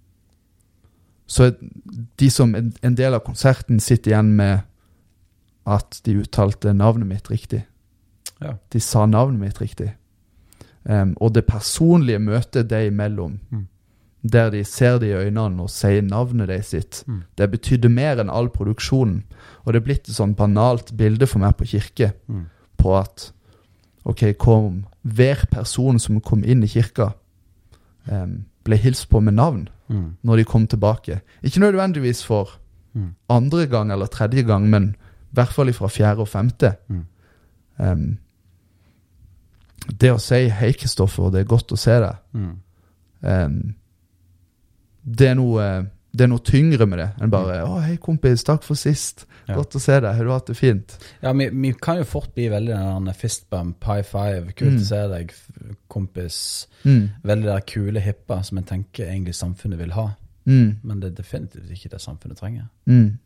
[1.28, 1.52] så
[2.20, 4.60] de som en, en del av konserten sitter igjen med
[5.68, 7.64] at de uttalte navnet mitt riktig.
[8.42, 8.56] Ja.
[8.74, 9.94] De sa navnet mitt riktig.
[10.84, 13.68] Um, og det personlige møtet deg imellom, Mm.
[14.24, 17.24] Der de ser det i øynene og sier navnet deres sitt, Mm.
[17.38, 19.24] det betydde mer enn all produksjonen.
[19.66, 22.46] Og det er blitt et sånn banalt bilde for meg på kirke Mm.
[22.78, 23.32] på at
[24.06, 27.14] ok, kom hver person som kom inn i kirka,
[28.12, 30.16] um, ble hilst på med navn Mm.
[30.24, 31.22] når de kom tilbake.
[31.44, 32.50] Ikke nødvendigvis for
[32.96, 33.16] Mm.
[33.30, 34.96] andre gang eller tredje gang, men
[35.32, 36.76] i hvert fall fra fjerde og femte.
[37.80, 38.18] Em,
[40.00, 43.74] det å si 'hei, Kristoffer, det er godt å se deg', Mm.
[45.04, 45.68] Det, er noe,
[46.14, 49.56] det er noe tyngre med det enn bare 'å, hei, kompis, takk for sist', Ja.
[49.56, 50.98] godt å se deg, har du hatt det fint'?
[51.22, 54.74] Ja, vi, vi kan jo fort bli veldig den der fist bump, high five, kult
[54.74, 54.80] Mm.
[54.80, 55.34] å se deg,
[55.90, 56.68] kompis.
[56.86, 57.10] Mm.
[57.24, 60.16] Veldig der kule hippa som jeg tenker egentlig samfunnet vil ha.
[60.46, 60.78] Mm.
[60.84, 62.70] Men det er definitivt ikke det samfunnet trenger.
[62.88, 63.18] Mm.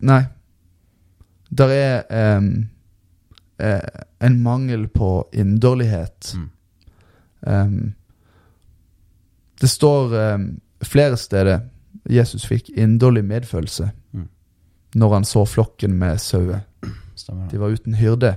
[0.00, 0.26] Nei.
[1.54, 2.04] Der er
[3.60, 3.80] eh,
[4.20, 6.34] en mangel på inderlighet.
[7.46, 7.94] Mm.
[9.60, 10.44] Det står em,
[10.82, 11.60] flere steder
[12.10, 14.24] Jesus fikk inderlig medfølelse Mm.
[14.94, 16.60] når han så flokken med sauer.
[17.50, 18.36] De var uten hyrde.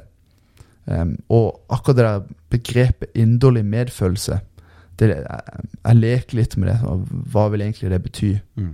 [0.85, 4.39] Um, og akkurat det der begrepet inderlig medfølelse
[4.99, 5.25] det, jeg,
[5.85, 6.75] jeg leker litt med det.
[7.31, 8.33] Hva vil egentlig det bety?
[8.59, 8.73] Mm.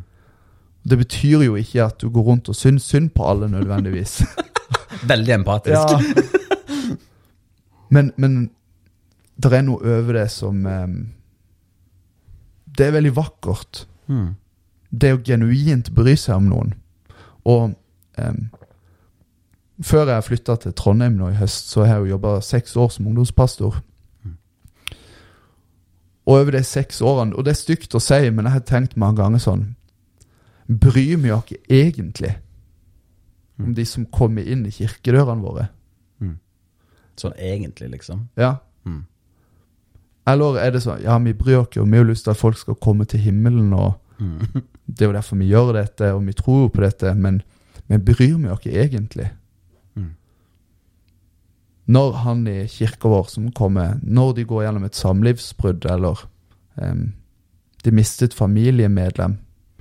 [0.90, 4.24] Det betyr jo ikke at du går rundt og syns synd på alle nødvendigvis.
[5.12, 5.78] Veldig empatisk.
[5.78, 6.96] Ja.
[7.90, 8.50] men men
[9.40, 10.98] det er noe over det som em,
[12.80, 13.84] Det er veldig vakkert.
[14.08, 14.30] Mm.
[14.90, 16.72] Det å genuint bry seg om noen.
[17.50, 17.74] Og
[18.18, 18.40] um,
[19.84, 22.90] før jeg flytta til Trondheim nå i høst, så har jeg jo jobba seks år
[22.96, 23.82] som ungdomspastor.
[24.24, 24.38] Mm.
[26.26, 28.98] Og over de seks årene Og det er stygt å si, men jeg har tenkt
[29.00, 29.64] mange ganger sånn
[30.70, 32.36] Bryr vi oss egentlig
[33.60, 33.74] om Mm.
[33.76, 35.66] de som kommer inn i kirkedørene våre?
[37.20, 38.22] Sånn egentlig, liksom.
[38.40, 38.54] Ja.
[38.88, 39.02] Mm.
[40.30, 42.58] Eller er det sånn Ja, vi bryr oss og vi har lyst til at folk
[42.58, 44.42] skal komme til himmelen, og Mm.
[44.86, 47.38] det er jo derfor vi gjør dette, og vi tror jo på dette, men,
[47.88, 49.30] men bryr vi oss egentlig?
[49.96, 50.10] Mm.
[51.88, 56.26] Når han i kirka vår som kommer, når de går gjennom et samlivsbrudd, eller
[56.84, 57.06] um,
[57.86, 59.38] de mistet familiemedlem,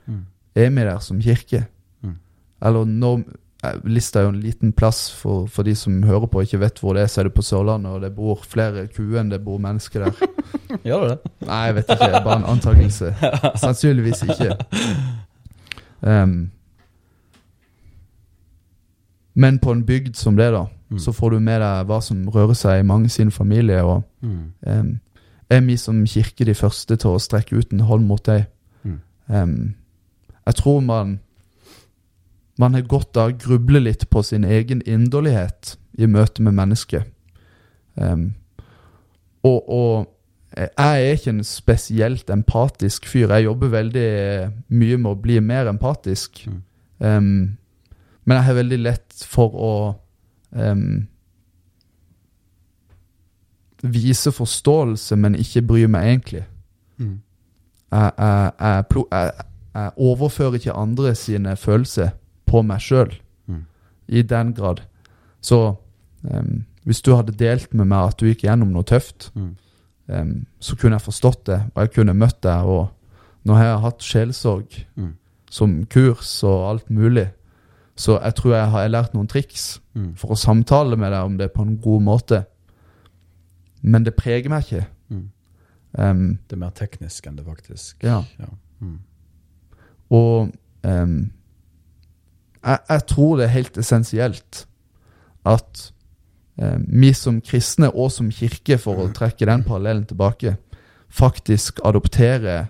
[0.07, 0.23] Mm.
[0.55, 1.67] er vi der som kirke?
[2.03, 2.15] Mm.
[2.63, 3.25] Eller når
[3.85, 6.79] Lista er jo en liten plass for, for de som hører på og ikke vet
[6.79, 9.41] hvor det er, så er det på Sørlandet, og det bor flere kuer enn det
[9.45, 10.29] bor mennesker der.
[10.87, 11.19] Gjør du det?
[11.49, 12.11] Nei, jeg vet ikke.
[12.25, 13.11] Bare en antakelse.
[13.65, 14.55] Sannsynligvis ikke.
[16.07, 16.51] Um,
[19.35, 20.99] men på en bygd som det, da, Mm.
[20.99, 23.83] så får du med deg hva som rører seg i mange sin familie.
[23.85, 24.53] Og Mm.
[24.67, 25.01] um,
[25.51, 28.45] er vi som kirke de første til å strekke ut en hånd mot deg?
[28.85, 29.01] Mm.
[29.29, 29.75] Um,
[30.47, 31.21] jeg tror man
[32.59, 37.07] man har godt av å gruble litt på sin egen inderlighet i møte med mennesket.
[37.95, 38.33] Um,
[39.47, 40.09] og, og
[40.57, 43.31] jeg er ikke en spesielt empatisk fyr.
[43.31, 44.09] Jeg jobber veldig
[44.75, 46.43] mye med å bli mer empatisk.
[46.49, 46.59] Mm.
[46.99, 47.31] Um,
[48.27, 49.73] men jeg har veldig lett for å
[50.59, 51.07] um,
[53.87, 56.47] vise forståelse, men ikke bry meg egentlig.
[56.99, 57.21] Mm.
[57.93, 59.45] Jeg, jeg, jeg,
[59.79, 62.18] jeg overfører ikke andre sine følelser
[62.49, 63.13] på meg sjøl
[63.49, 63.65] Mm.
[64.09, 64.81] i den grad.
[65.41, 65.77] Så
[66.25, 69.57] um, hvis du hadde delt med meg at du gikk gjennom noe tøft, Mm.
[70.09, 72.65] um, så kunne jeg forstått det, og jeg kunne møtt deg.
[72.67, 72.89] Og
[73.45, 75.15] nå har jeg hatt sjelsorg Mm.
[75.51, 77.31] som kurs og alt mulig,
[77.97, 80.15] så jeg tror jeg har lært noen triks Mm.
[80.17, 82.45] for å samtale med deg om det på en god måte.
[83.83, 84.87] Men det preger meg ikke.
[85.11, 85.29] Mm.
[85.99, 88.23] Em, Det er mer teknisk enn det faktisk Ja.
[88.39, 88.47] ja.
[88.81, 88.99] Mm.
[90.11, 90.53] Og
[90.85, 91.31] em,
[92.65, 94.65] jeg, jeg tror det er helt essensielt
[95.47, 95.93] at
[96.61, 100.57] eh, vi som kristne og som kirke, for å trekke den parallellen tilbake,
[101.09, 102.69] faktisk adopterer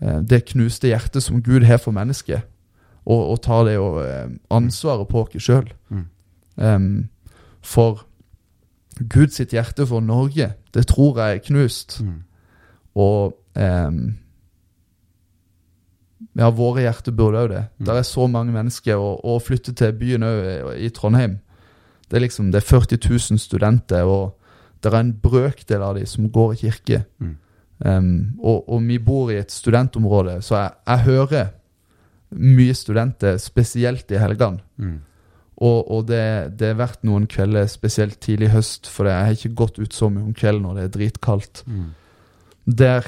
[0.00, 2.44] eh, det knuste hjertet som Gud har for mennesket,
[3.06, 5.72] og, og tar det og, eh, ansvaret på oss sjøl.
[5.90, 7.08] Mm.
[7.62, 8.02] for
[9.08, 12.00] Guds hjerte for Norge, det tror jeg er knust.
[12.04, 12.18] Mm.
[12.94, 14.18] Og em,
[16.38, 17.62] Ja, våre hjerter burde òg det.
[17.78, 17.86] Mm.
[17.86, 21.38] Der er så mange mennesker, og, og flytte til byen òg, i Trondheim
[22.10, 24.36] Det er liksom, det er 40 000 studenter, og
[24.82, 27.04] det er en brøkdel av de som går i kirke.
[27.18, 27.36] Mm.
[27.84, 31.46] Um, og, og vi bor i et studentområde, så jeg, jeg hører
[32.30, 34.58] mye studenter, spesielt i helgene.
[34.76, 34.98] Mm.
[35.60, 39.54] Og, og det, det er vært noen kvelder, spesielt tidlig høst, for jeg har ikke
[39.54, 41.88] gått ut så mye om kvelden når det er dritkaldt Mm.
[42.66, 43.06] der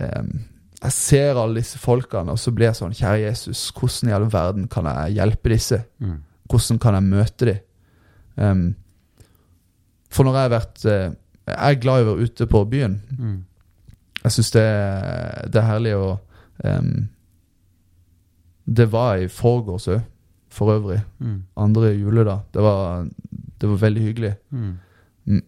[0.00, 0.44] em,
[0.84, 4.26] jeg ser alle disse folkene, og så blir jeg sånn Kjære Jesus, hvordan i all
[4.32, 5.78] verden kan jeg hjelpe disse?
[6.00, 6.18] Mm.
[6.52, 7.58] Hvordan kan jeg møte dem?
[8.36, 8.64] Um,
[10.10, 11.14] for når jeg har vært uh,
[11.46, 12.96] Jeg er glad i å være ute på byen.
[13.18, 13.36] Mm.
[14.24, 14.64] Jeg syns det,
[15.52, 16.06] det er herlig å
[16.64, 16.92] um,
[18.66, 20.00] Det var i forgårs òg,
[20.54, 21.00] for øvrig.
[21.20, 21.42] Mm.
[21.60, 22.44] Andre juledag.
[22.54, 23.06] Det var,
[23.60, 24.34] det var veldig hyggelig.
[24.50, 24.72] Mm.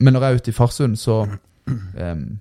[0.00, 1.20] Men når jeg er ute i Farsund, så
[2.08, 2.38] s-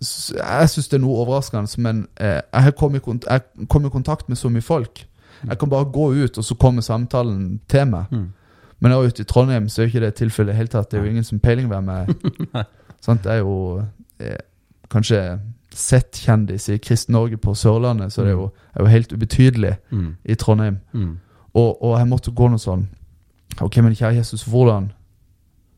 [0.00, 4.36] Jeg syns det er noe overraskende, men eh, jeg i, jeg kom i kontakt med
[4.38, 5.06] så mye folk.
[5.48, 8.04] Jeg kan bare gå ut, og så kommer samtalen til meg.
[8.10, 8.26] Mm.
[8.80, 10.68] Men når jeg er ute i Trondheim, så er ikke det tilfellet i det hele
[10.72, 10.90] tatt.
[10.90, 12.14] Det er jo ingen som peiling hvem jeg
[12.54, 12.64] er.
[13.06, 13.82] Det er jo
[14.20, 14.36] eh,
[14.92, 15.20] kanskje
[15.72, 20.16] sett kjendis i Kristen-Norge på Sørlandet, så det er jo, er jo helt ubetydelig Mm.
[20.24, 20.78] i Trondheim.
[20.92, 21.18] Mm.
[21.54, 22.88] Og, og jeg måtte gå noe sånn
[23.60, 24.92] Ok, men kjære Jesus, hvordan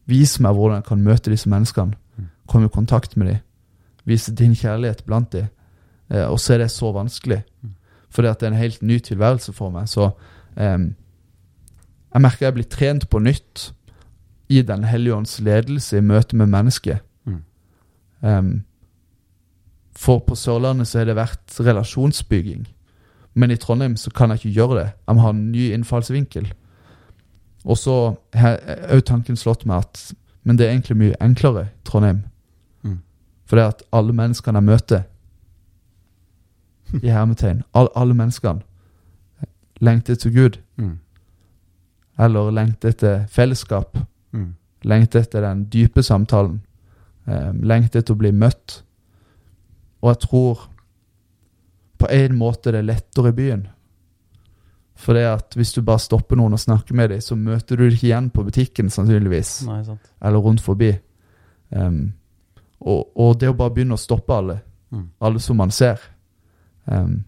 [0.07, 1.95] Vis meg hvordan jeg kan møte disse menneskene.
[2.19, 2.27] Mm.
[2.47, 3.37] Komme i kontakt med dem.
[4.05, 5.47] Vise din kjærlighet blant dem.
[6.11, 7.43] Eh, og så er det så vanskelig.
[7.61, 7.69] for
[8.11, 9.88] Fordi at det er en helt ny tilværelse for meg.
[9.88, 10.11] Så
[10.57, 10.79] eh,
[12.15, 13.73] jeg merker jeg blir trent på nytt
[14.49, 16.99] i Den hellige ånds ledelse i møte med mennesket.
[17.25, 17.43] Mm.
[18.23, 18.65] Em,
[19.97, 22.67] for på Sørlandet så har det vært relasjonsbygging.
[23.35, 24.91] Men i Trondheim så kan jeg ikke gjøre det.
[25.07, 26.53] Jeg må ha en ny innfallsvinkel.
[27.65, 27.97] Og så
[28.35, 28.59] har
[28.93, 30.12] òg tanken slått meg at
[30.45, 32.25] Men det er egentlig mye enklere i Trondheim.
[33.53, 35.03] For det at alle menneskene jeg møter,
[37.03, 38.65] i hermetegn, all, alle menneskene
[39.85, 40.57] lengter etter Gud.
[40.81, 40.95] Mm.
[42.25, 43.99] Eller lengter etter fellesskap.
[44.33, 44.55] Mm.
[44.88, 46.62] Lengter etter den dype samtalen.
[47.29, 48.79] Eh, lengter etter å bli møtt.
[50.01, 50.65] Og jeg tror
[52.01, 53.67] på en måte det er lettere i byen.
[54.97, 57.85] For det at hvis du bare stopper noen og snakker med dem, så møter du
[57.85, 59.55] dem ikke igjen på butikken, sannsynligvis.
[59.69, 60.12] Nei, sant.
[60.25, 60.95] Eller rundt forbi.
[61.77, 62.12] Em,
[62.87, 64.61] og, og det å bare begynne å stoppe alle,
[64.92, 65.09] Mm.
[65.21, 65.97] alle som man ser
[66.87, 67.25] Um,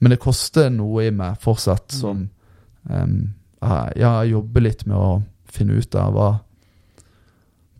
[0.00, 1.98] Men det koster noe i meg fortsatt Mm.
[2.00, 2.30] som
[2.90, 6.38] em, ja, jeg jobber litt med å finne ut av hva,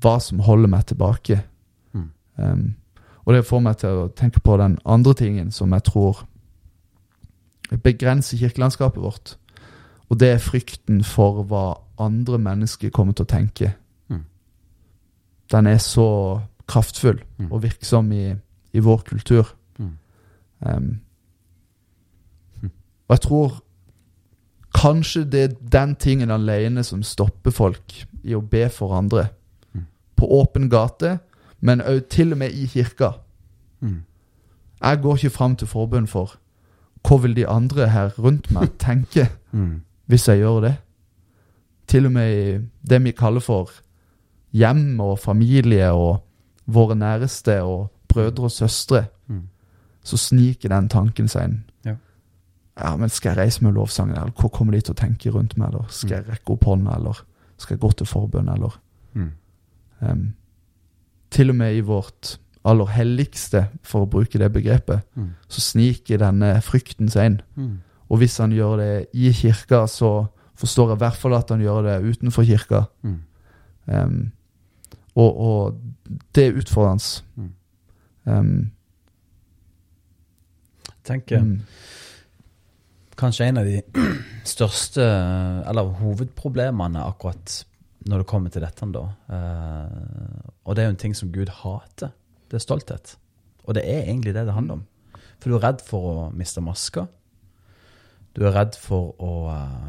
[0.01, 1.43] hva som holder meg tilbake.
[1.95, 2.11] Mm.
[2.39, 2.75] Um,
[3.27, 6.25] og det får meg til å tenke på den andre tingen som jeg tror
[7.83, 9.37] begrenser kirkelandskapet vårt.
[10.09, 13.75] Og det er frykten for hva andre mennesker kommer til å tenke.
[14.09, 14.25] Mm.
[15.53, 17.53] Den er så kraftfull Mm.
[17.53, 18.35] og virksom i,
[18.73, 19.55] i vår kultur.
[19.79, 19.93] Mm.
[20.67, 20.99] Mm.
[23.09, 23.53] og jeg tror
[24.75, 29.29] kanskje det er den tingen alene som stopper folk i å be for andre.
[29.75, 29.87] Mm.
[30.17, 31.19] På åpen gate,
[31.61, 33.13] men òg til og med i kirka.
[33.81, 34.03] Mm.
[34.83, 36.37] Jeg går ikke fram til forbund for
[37.09, 39.81] hva vil de andre her rundt meg tenke Mm.
[40.07, 40.75] hvis jeg gjør det.
[41.89, 43.71] Til og med i det vi kaller for
[44.53, 46.19] hjem og familie og
[46.69, 49.43] våre næreste og brødre og søstre, Mm.
[50.05, 51.65] så sniker den tanken seg inn.
[51.85, 51.95] Ja.
[52.79, 55.57] Ja, men skal jeg reise med lovsangen, eller hva kommer de til å tenke rundt
[55.59, 57.21] meg, eller skal jeg rekke opp hånda, eller
[57.59, 58.79] skal jeg gå til forbønn, eller
[59.15, 59.33] Mm.
[60.01, 60.35] um,
[61.31, 65.35] Til og med i vårt aller helligste, for å bruke det begrepet, Mm.
[65.49, 67.41] så sniker denne frykten seg inn.
[67.57, 67.79] Mm.
[68.11, 71.61] Og hvis han gjør det i kirka, så forstår jeg i hvert fall at han
[71.61, 72.87] gjør det utenfor kirka.
[73.03, 74.33] Mm.
[75.19, 77.23] Og, og det er utfordrende.
[77.37, 77.55] Mm.
[78.29, 78.71] Um,
[81.09, 81.63] Tenk eh, mm,
[83.19, 83.81] kanskje en av de
[84.55, 85.05] største,
[85.69, 87.63] eller hovedproblemene akkurat
[88.09, 89.05] når det kommer til dette, da.
[89.29, 92.13] Uh, og det er jo en ting som Gud hater.
[92.49, 93.17] Det er stolthet.
[93.69, 94.85] Og det er egentlig det det handler om.
[95.39, 97.07] For du er redd for å miste maska.
[98.37, 99.89] Du er redd for å eh,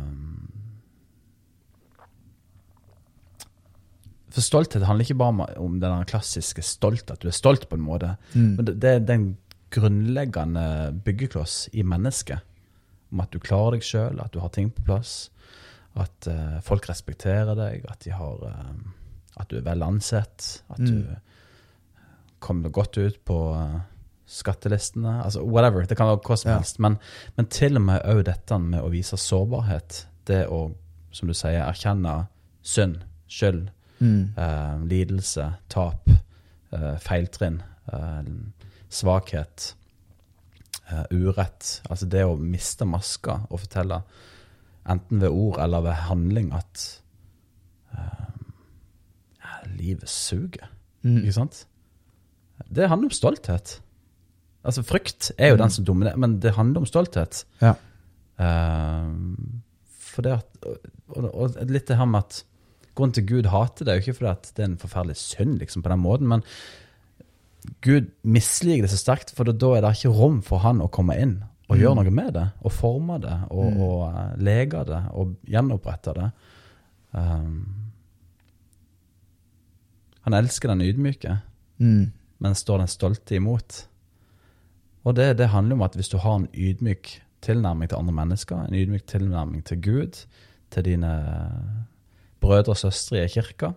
[4.39, 7.83] For stolthet handler ikke bare om- den klassiske stolt, at du er stolt på en
[7.85, 8.15] måte.
[8.33, 9.37] mm, Men det, er den
[9.71, 12.39] grunnleggende byggekloss i mennesket.
[13.11, 15.29] Om at du klarer deg sjøl, at du har ting på plass.
[15.97, 20.61] At uh, folk respekterer deg, at, de har, uh, at du er vel ansett.
[20.69, 21.15] At du Mm.
[22.39, 23.79] kommer godt ut på uh,
[24.29, 25.23] skattelistene.
[25.23, 25.85] Altså whatever.
[25.85, 26.57] Det kan være hva som Ja.
[26.57, 26.79] helst.
[26.79, 26.97] Men,
[27.37, 30.05] men til og med òg dette med å vise sårbarhet.
[30.25, 30.71] Det å,
[31.11, 32.27] som du sier, erkjenne
[32.63, 33.69] synd, skyld,
[33.99, 36.09] mm, Uh, lidelse, tap,
[36.73, 37.61] uh, feiltrinn,
[37.93, 38.23] uh,
[38.89, 39.75] svakhet,
[41.13, 41.81] urett.
[41.89, 43.99] Altså det å miste maska og fortelle,
[44.89, 46.85] enten ved ord eller ved handling, at
[47.93, 50.65] ja, livet suger.
[51.03, 51.59] mm, Ikke sant?
[52.73, 53.75] Det handler om stolthet.
[54.65, 57.45] Altså Frykt er jo den som dominerer, men det handler om stolthet.
[57.61, 57.75] Ja.
[59.99, 62.43] For det at, og, og litt det her med at
[62.95, 65.59] Grunnen til Gud hater det, er jo ikke fordi at det er en forferdelig synd,
[65.59, 66.43] liksom, på den måten, men
[67.85, 71.17] Gud misliker det så sterkt, for da er det ikke rom for han å komme
[71.19, 73.81] inn og gjøre noe med det, og forme det, og, Mm.
[73.81, 76.31] og og lege det, og gjenopprette det.
[77.13, 77.89] Um,
[80.21, 81.39] han elsker den ydmyke,
[81.77, 83.87] mm, men står den stolte imot.
[85.03, 88.65] Og det, det handler om at hvis du har en ydmyk tilnærming til andre mennesker,
[88.65, 90.25] en ydmyk tilnærming til Gud,
[90.71, 91.13] til dine
[92.39, 93.71] brødre og søstre i kirka,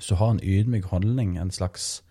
[0.00, 2.02] så har en ydmyk holdning, en slags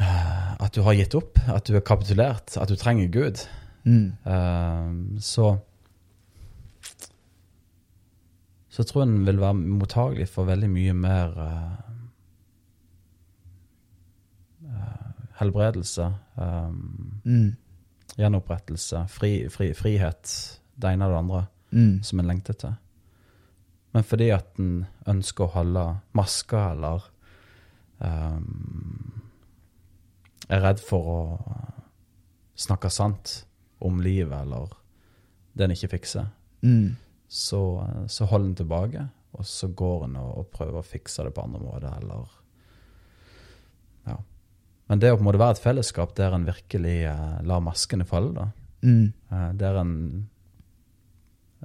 [0.00, 3.46] eh, At du har gitt opp, at du har kapitulert, at du trenger Gud,
[3.84, 5.56] mm, Uh, så
[8.68, 11.88] så tror jeg den vil være mottagelig for veldig mye mer uh,
[15.40, 17.56] helbredelse, um, mm,
[18.18, 20.34] gjenopprettelse, fri, fri, frihet,
[20.76, 22.76] det ene og det andre, mm, som en lengter til.
[23.98, 25.82] Men fordi at en ønsker å holde
[26.14, 27.06] maska, eller
[27.98, 29.24] um,
[30.46, 31.22] er redd for å
[32.54, 33.32] snakke sant
[33.82, 34.70] om livet, eller
[35.58, 36.30] det en ikke fikser,
[36.62, 36.94] mm,
[37.26, 37.60] så,
[38.06, 39.02] så holder en tilbake,
[39.34, 42.38] og så går en og, og prøver å fikse det på andre måter, eller
[44.06, 44.20] Ja.
[44.86, 48.06] Men det å på en måte være et fellesskap der en virkelig eh, lar maskene
[48.06, 48.46] falle, da.
[48.86, 49.94] mm, Eh, der en,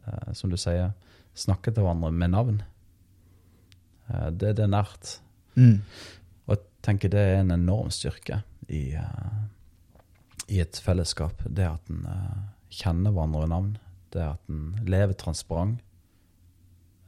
[0.01, 0.95] eh, som du sier,
[1.33, 2.59] snakker til hverandre med navn.
[4.09, 5.17] Eh, det, det er nært.
[5.55, 5.79] mm,
[6.47, 9.39] Og jeg tenker det er en enorm styrke i, eh,
[10.49, 11.43] i et fellesskap.
[11.47, 12.43] Det at en eh,
[12.73, 13.73] kjenner hverandre i navn.
[14.13, 15.81] Det at en lever transparent.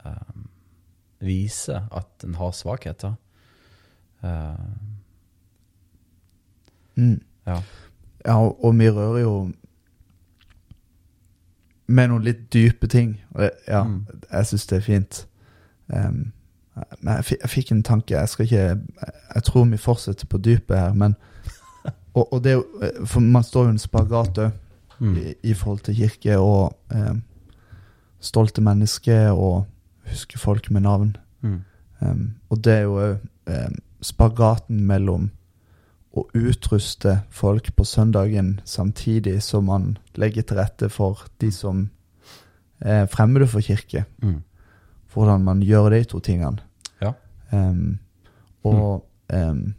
[0.06, 0.36] Eh,
[1.26, 3.16] viser at en har svakheter.
[4.26, 4.58] Uh,
[6.96, 7.20] mm.
[7.46, 7.60] ja.
[8.26, 9.34] Ja, og vi rører jo
[11.88, 13.18] med noen litt dype ting.
[13.34, 14.06] Og det, ja, Mm.
[14.32, 15.28] jeg syns det er fint.
[15.94, 16.32] Um,
[17.02, 18.16] men jeg, jeg fikk en tanke.
[18.18, 18.78] Jeg skal ikke Jeg,
[19.36, 21.16] jeg tror vi fortsetter på dypet her, men
[22.16, 22.64] og, og det
[23.06, 24.52] For man står jo en spagat òg,
[25.00, 25.18] Mm.
[25.18, 27.18] i, i forhold til kirke og um,
[28.20, 29.66] stolte mennesker og
[30.10, 31.18] huske folk med navn.
[31.42, 31.58] Mm.
[32.02, 33.18] Um, og det er jo òg
[34.02, 35.32] spagaten mellom
[36.16, 41.90] å utruste folk på søndagen samtidig som man legger til rette for de som
[42.80, 44.06] er fremmede for kirke.
[44.24, 44.42] Mm.
[45.14, 46.64] Hvordan man gjør de to tingene.
[47.02, 47.14] Ja.
[47.52, 48.00] Um,
[48.64, 49.74] og um,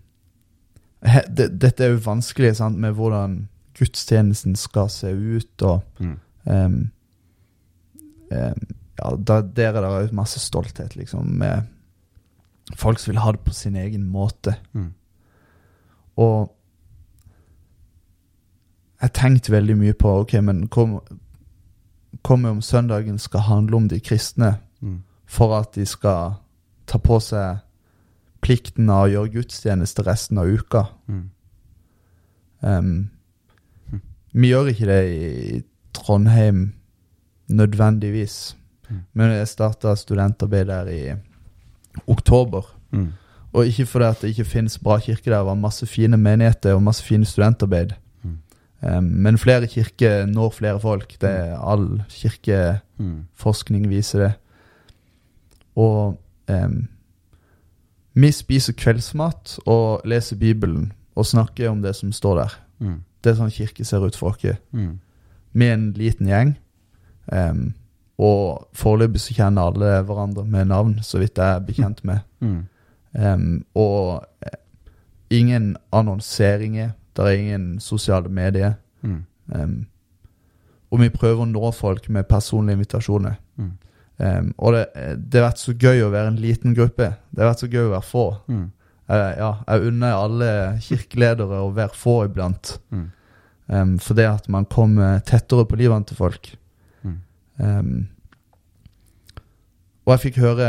[1.05, 6.19] he, det, dette er jo vanskelig sant, med hvordan gudstjenesten skal se ut, og Mm.
[6.47, 6.91] um,
[8.31, 11.63] ja, da, Der er det masse stolthet, liksom, med
[12.77, 14.57] folk som vil ha det på sin egen måte.
[14.73, 14.93] Mm.
[16.17, 16.53] Og
[19.03, 21.01] jeg tenkte veldig mye på Ok, men kom,
[22.23, 25.03] kommer om søndagen skal handle om de kristne Mm.
[25.27, 26.35] for at de skal
[26.87, 27.63] ta på seg
[28.45, 30.83] plikten av å gjøre gudstjeneste resten av uka.
[31.09, 31.31] Mm.
[32.61, 33.11] Um,
[34.33, 35.63] vi gjør ikke det i
[35.97, 36.75] Trondheim
[37.49, 38.57] nødvendigvis.
[38.91, 39.01] Mm.
[39.13, 41.01] Men jeg starta studentarbeid der i
[42.07, 42.69] oktober.
[42.93, 43.13] Mm.
[43.57, 45.39] Og ikke fordi det ikke finnes bra kirker der.
[45.41, 47.95] Det var masse fine menigheter og masse fine studentarbeid.
[48.23, 48.35] Mm.
[48.83, 51.15] Um, men flere kirker når flere folk.
[51.21, 53.91] Det er All kirkeforskning Mm.
[53.91, 54.33] viser det.
[55.77, 56.89] Og um,
[58.15, 62.55] vi spiser kveldsmat og leser Bibelen og snakker om det som står der.
[62.79, 63.01] Mm.
[63.25, 64.57] Det er sånn kirke ser ut for oss.
[64.73, 64.99] Mm.
[65.61, 66.57] Er en liten gjeng.
[67.33, 67.75] Um,
[68.19, 72.19] og foreløpig så kjenner alle hverandre med navn, så vidt jeg er bekjent med.
[72.41, 72.67] Mm.
[73.17, 74.59] Um, og eh,
[75.31, 76.91] ingen annonseringer.
[77.17, 78.73] Det er ingen sosiale medier.
[79.03, 79.25] Mm.
[79.47, 79.87] Um,
[80.91, 83.39] og vi prøver å nå folk med personlige invitasjoner.
[83.57, 83.73] Mm.
[84.17, 84.85] Um, og det,
[85.17, 87.15] det har vært så gøy å være en liten gruppe.
[87.31, 88.27] Det har vært så gøy å være få.
[88.53, 88.67] Mm.
[89.07, 90.51] Uh, ja, jeg unner alle
[90.85, 92.77] kirkeledere å være få iblant.
[92.93, 93.07] Mm.
[93.67, 96.53] Um, for det at man kommer tettere på livene til folk.
[97.03, 97.17] Mm.
[100.05, 100.67] Og jeg fikk høre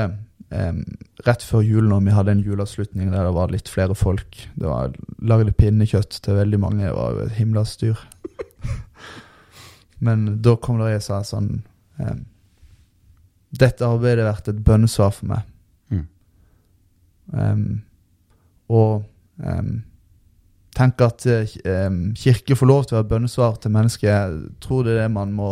[0.50, 0.84] um,
[1.26, 4.68] rett før jul, når vi hadde en juleavslutning der det var litt flere folk Det
[4.68, 6.86] var lagd pinnekjøtt til veldig mange.
[6.86, 8.00] Det var jo et himla styr.
[10.06, 11.52] Men da kom det og sa sånn
[12.00, 12.26] um,
[13.58, 15.46] Dette arbeidet har vært et bønnesvar for meg.
[15.90, 16.08] Mm.
[17.32, 17.68] Um,
[18.68, 19.06] og
[20.76, 21.24] tenk at
[22.18, 24.10] kirke får lov til å være bønnesvar til mennesker.
[24.10, 25.52] Jeg tror det er det man må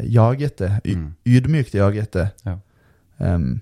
[0.00, 0.78] jage etter.
[0.86, 1.08] Mm.
[1.26, 2.30] Ydmykt jage etter.
[2.46, 2.56] Ja.
[3.22, 3.60] Um,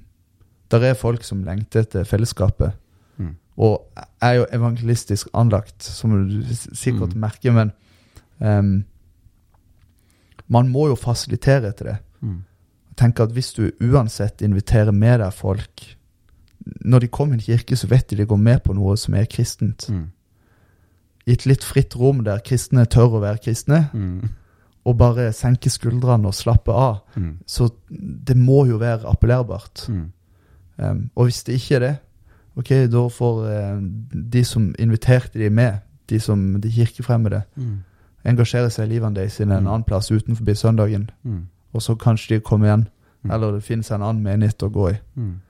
[0.70, 2.72] der er folk som lengter etter fellesskapet.
[3.18, 3.34] Mm.
[3.60, 3.82] Og
[4.22, 7.20] er jo evangelistisk anlagt, som du sikkert Mm.
[7.20, 7.72] merker, men
[8.40, 8.84] um,
[10.48, 11.96] man må jo fasilitere etter det.
[12.22, 12.38] Mm.
[12.96, 15.96] Tenk at hvis du uansett inviterer med deg folk
[16.84, 19.14] Når de kommer i en kirke, så vet de de går med på noe som
[19.16, 19.86] er kristent.
[19.88, 20.10] Mm.
[21.26, 24.28] I et litt fritt rom der kristne tør å være kristne, Mm.
[24.84, 27.38] Og bare senke skuldrene og slappe av, Mm.
[27.46, 27.68] så
[28.24, 29.88] det må jo være appellerbart.
[29.88, 30.12] Mm.
[30.78, 31.96] Um, og hvis det ikke er det,
[32.56, 33.82] ok, da får uh,
[34.32, 35.78] de som inviterte de med,
[36.08, 37.78] de som de kirkefremmede, Mm.
[38.24, 39.66] engasjere seg i livene deres i en Mm.
[39.66, 41.46] annen plass utenfor søndagen, Mm.
[41.74, 42.88] og så kanskje de kommer igjen,
[43.24, 43.30] Mm.
[43.30, 44.98] eller det finnes en annen menighet å gå i.
[45.16, 45.40] Mm.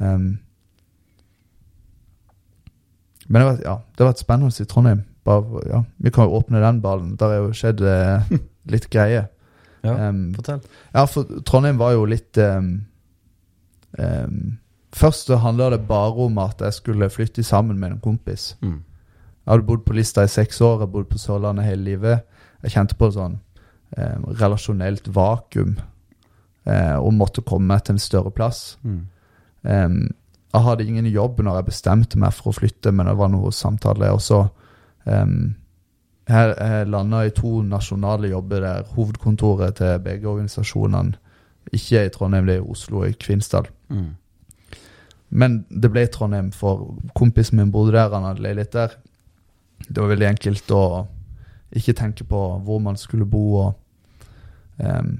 [0.00, 0.38] Um,
[3.28, 5.02] men det var, ja, det var et spennende i Trondheim.
[5.24, 7.16] Bare, ja, vi kan jo åpne den ballen.
[7.16, 8.20] Der er jo skjedd eh,
[8.70, 9.28] litt greie.
[9.84, 10.62] Ja, Um, fortell.
[10.94, 12.70] ja, for Trondheim var jo litt um,
[13.98, 14.58] um,
[14.96, 18.54] Først så handla det bare om at jeg skulle flytte sammen med en kompis.
[18.62, 18.78] Mm.
[19.44, 22.22] Jeg hadde bodd på Lista i seks år, jeg bodd på Sørlandet hele livet.
[22.62, 23.34] Jeg kjente på et sånn
[23.98, 25.74] eh, relasjonelt vakuum
[26.64, 28.78] eh, og måtte komme meg til en større plass.
[28.86, 29.02] Mm.
[30.54, 33.50] Jeg hadde ingen jobb når jeg bestemte meg for å flytte, men det var noe
[33.52, 34.12] samtale.
[34.14, 34.44] Og så
[35.10, 35.56] um,
[36.28, 41.18] Jeg, jeg landa i to nasjonale jobber der hovedkontoret til begge organisasjonene
[41.72, 43.68] ikke er i Trondheim, det er i Oslo og i Kvinsdal.
[43.88, 44.12] Mm.
[45.34, 48.96] Men det ble Trondheim, for kompisen min bodde der, han hadde leilighet der.
[49.88, 50.84] Det var veldig enkelt å
[51.74, 53.44] ikke tenke på hvor man skulle bo.
[53.64, 53.72] Og,
[54.78, 55.16] um,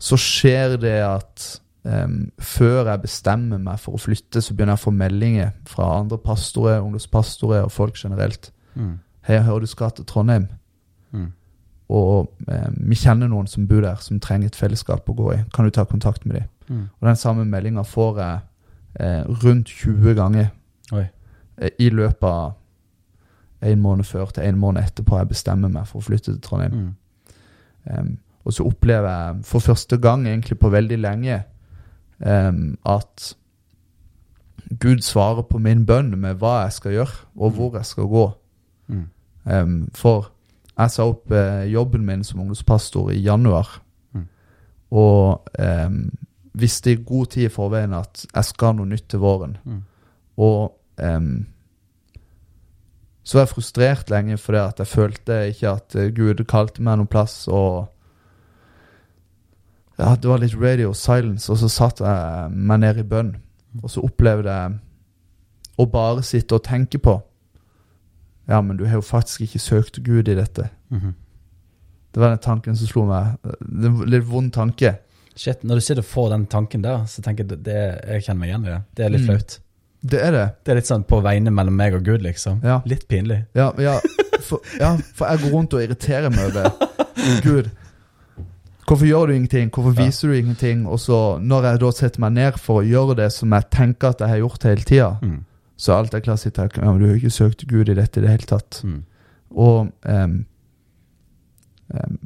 [0.00, 1.46] så skjer det at
[1.84, 5.90] um, før jeg bestemmer meg for å flytte, så begynner jeg å få meldinger fra
[6.00, 8.52] andre pastorer, ungdomspastorer og folk generelt.
[8.74, 8.96] Mm.
[9.26, 10.48] 'Hei, jeg hører du skal til Trondheim.'
[11.12, 11.32] Mm.
[11.88, 15.38] Og eh, vi kjenner noen som bor der, som trenger et fellesskap å gå i.
[15.54, 16.44] Kan du ta kontakt med dem?
[16.68, 16.88] Mm.
[17.00, 18.38] Og den samme meldinga får jeg
[19.00, 20.46] eh, rundt 20 ganger
[20.92, 22.52] eh, i løpet av
[23.62, 26.74] en måned før til en måned etterpå jeg bestemmer meg for å flytte til Trondheim.
[26.74, 26.94] Mm.
[27.86, 31.40] Um, og så opplever jeg for første gang egentlig på veldig lenge
[32.18, 33.36] um, at
[34.80, 38.24] Gud svarer på min bønn med hva jeg skal gjøre, og hvor jeg skal gå.
[38.86, 39.04] Mm.
[39.46, 40.30] Em, for
[40.76, 43.82] jeg sa opp uh, jobben min som ungdomspastor i januar,
[44.14, 44.26] Mm.
[44.90, 46.10] og um,
[46.54, 49.56] visste i god tid i forveien at jeg skal noe nytt til våren.
[49.64, 49.82] Mm.
[50.38, 50.72] Og
[51.02, 51.46] um,
[53.26, 56.96] så var jeg frustrert lenge fordi at jeg følte ikke at eh, Gud kalte meg
[57.00, 57.48] noen plass.
[57.48, 57.88] Og
[59.98, 63.32] ja, det var litt radio silence, og så satt jeg meg ned i bønn.
[63.82, 64.76] Og så opplevde jeg
[65.76, 67.16] å bare sitte og tenke på
[68.48, 70.68] Ja, men du har jo faktisk ikke søkt Gud i dette.
[70.90, 71.14] Mhm.
[72.12, 73.34] Det var den tanken som slo meg.
[73.42, 74.94] Det er en litt vond tanke.
[75.36, 77.74] Shit, når du sitter og får den tanken der, så tenker jeg det,
[78.08, 78.78] jeg kjenner meg igjen i det.
[78.96, 79.26] Det er litt Mm.
[79.26, 79.58] flaut.
[80.06, 80.44] Det er det.
[80.64, 82.62] Det er litt sånn på vegne mellom meg og Gud, liksom.
[82.64, 82.80] Ja.
[82.86, 83.42] Litt pinlig.
[83.54, 83.98] Ja, ja,
[84.40, 86.70] for, ja, for jeg går rundt og irriterer meg over
[87.42, 87.70] Gud.
[88.86, 89.68] Hvorfor gjør du ingenting?
[89.74, 90.86] Hvorfor viser du ingenting?
[90.86, 94.08] Og så, når jeg da setter meg ned for å gjøre det som jeg tenker
[94.14, 95.40] at jeg har gjort hele tida, Mm.
[95.76, 98.30] Så alt er å ja, men Du har ikke søkt Gud i dette i det
[98.30, 98.80] hele tatt.
[98.84, 99.02] Mm.
[99.50, 100.44] Og um,
[101.94, 102.18] um,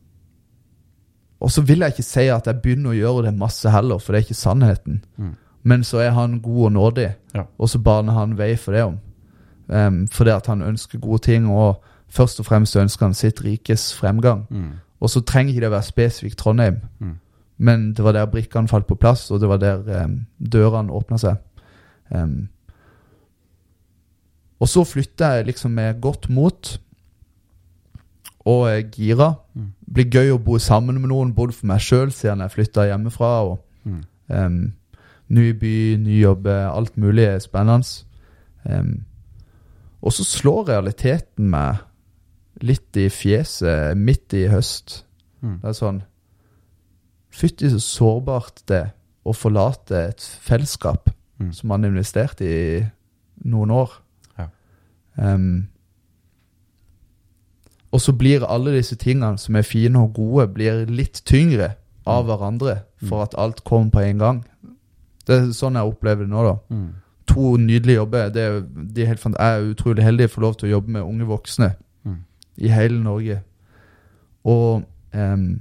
[1.40, 4.12] og så vil jeg ikke si at jeg begynner å gjøre det masse heller, for
[4.12, 4.98] det er ikke sannheten.
[5.16, 5.30] Mm.
[5.62, 7.42] Men så er han god og nådig, Ja.
[7.59, 8.98] og så baner han vei for det om.
[9.68, 13.94] Um, fordi at han ønsker gode ting, og først og fremst ønsker han sitt rikes
[13.94, 14.46] fremgang.
[14.51, 14.70] Mm.
[15.01, 17.14] Og så trenger ikke det være spesifikt Trondheim, Mm.
[17.59, 21.18] men det var der brikkene falt på plass, og det var der um, dørene åpna
[21.18, 21.36] seg.
[22.14, 22.48] Um,
[24.61, 26.78] og så flytter jeg liksom med godt mot,
[28.44, 29.34] og er gira.
[29.54, 29.72] Mm.
[29.94, 33.32] Blir gøy å bo sammen med noen, både for meg sjøl siden jeg flytta hjemmefra.
[33.50, 34.04] og Mm.
[34.28, 34.72] um,
[35.30, 37.86] Ny by, ny jobb, alt mulig er spennende.
[38.64, 39.04] Um,
[40.02, 41.76] og så slår realiteten meg
[42.61, 45.04] litt i fjeset midt i høst.
[45.40, 45.61] Mm.
[45.62, 46.02] Det er sånn
[47.30, 48.90] Fytti så sårbart det
[49.24, 51.52] å forlate et fellesskap Mm.
[51.52, 52.84] som man har investert i
[53.44, 53.90] noen år.
[55.16, 55.66] Um,
[57.92, 61.72] og så blir alle disse tingene som er fine og gode, blir litt tyngre
[62.06, 62.76] av hverandre
[63.08, 64.44] for at alt kommer på en gang.
[65.26, 66.54] Det er sånn jeg opplever det nå, da.
[66.70, 66.88] Mm.
[67.30, 68.28] To nydelige jobber.
[68.34, 68.61] Det er,
[68.94, 71.26] de er helt, jeg er utrolig heldig å få lov til å jobbe med unge
[71.30, 71.72] voksne
[72.04, 72.16] Mm.
[72.56, 73.40] i hele Norge.
[74.44, 74.82] Og
[75.14, 75.61] um,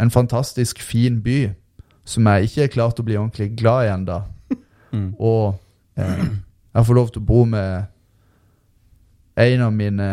[0.00, 1.48] en fantastisk fin by
[2.04, 4.18] som jeg ikke er klart å bli ordentlig glad i ennå.
[4.92, 5.14] Mm.
[5.18, 5.56] Og
[5.96, 6.36] um,
[6.74, 7.84] jeg får lov til å bo med
[9.36, 10.08] en av mine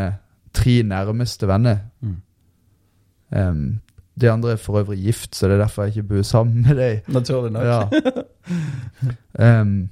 [0.53, 1.77] tre nærmeste venner.
[2.01, 2.15] Mm.
[3.37, 3.79] Um,
[4.21, 6.75] de andre er for øvrig gift, så det er derfor jeg ikke bor sammen med
[6.75, 7.01] deg.
[7.07, 7.63] Naturlig nok.
[7.63, 7.83] Ja.
[9.39, 9.89] Um,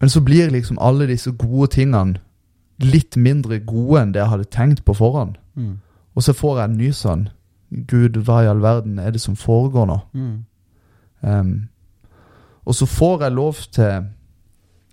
[0.00, 2.18] men så blir liksom alle disse gode tingene
[2.78, 5.38] litt mindre gode enn det jeg hadde tenkt på forhånd.
[5.54, 5.78] Mm.
[6.14, 7.28] Og så får jeg en ny sånn
[7.88, 9.98] Gud, hva i all verden er det som foregår nå?
[10.12, 10.44] Mm.
[11.20, 11.54] Um,
[12.64, 14.04] og så får jeg lov til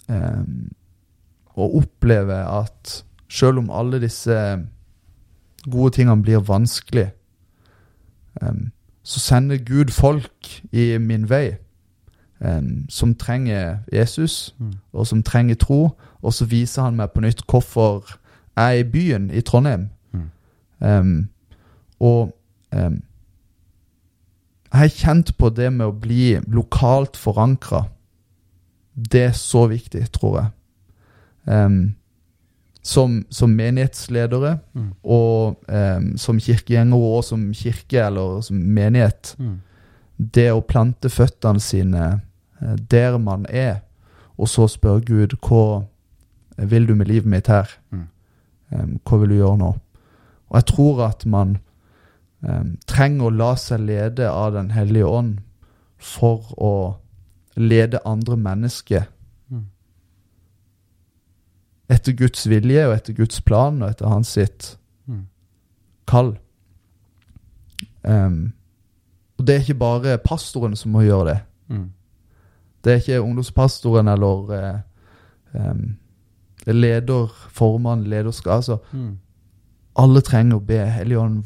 [0.10, 0.72] em,
[1.62, 4.36] å oppleve at selv om alle disse
[5.72, 7.10] gode tingene blir vanskelig,
[9.04, 11.52] så sender Gud folk i min vei
[12.90, 14.74] som trenger Jesus, Mm.
[14.94, 15.90] og som trenger tro,
[16.22, 18.06] og så viser han meg på nytt hvorfor
[18.58, 19.90] jeg er i byen i Trondheim.
[20.14, 20.30] Mm.
[20.82, 21.30] Um,
[22.00, 22.36] og
[22.74, 23.04] um,
[24.72, 27.84] jeg har kjent på det med å bli lokalt forankra.
[28.96, 30.50] Det er så viktig, tror jeg.
[31.48, 31.96] Em,
[32.84, 34.94] som, som menighetsledere Mm.
[35.04, 39.36] og um, som kirkegjengere og som kirke eller som menighet.
[39.40, 39.60] Mm.
[40.18, 42.22] Det å plante føttene sine
[42.62, 43.82] eh, der man er,
[44.38, 45.84] og så spørre Gud hva
[46.58, 47.70] vil du med livet mitt her?
[47.92, 48.08] Mm.
[48.72, 49.72] Um, hva vil du gjøre nå?
[50.50, 51.58] Og jeg tror at man
[52.42, 55.40] um, trenger å la seg lede av Den hellige ånd
[55.98, 56.96] for å
[57.56, 59.06] lede andre mennesker.
[61.92, 64.78] Etter Guds vilje og etter Guds plan og etter hans sitt
[65.08, 65.26] Mm.
[66.08, 66.38] kall.
[68.04, 68.54] Um,
[69.38, 71.40] og det er ikke bare pastoren som må gjøre det.
[71.70, 71.90] Mm.
[72.84, 74.80] Det er ikke ungdomspastoren eller eh,
[75.72, 75.98] um,
[76.68, 78.54] leder, formann, lederskap.
[78.56, 79.18] Altså, Mm.
[79.96, 81.44] alle trenger å be Helligånd,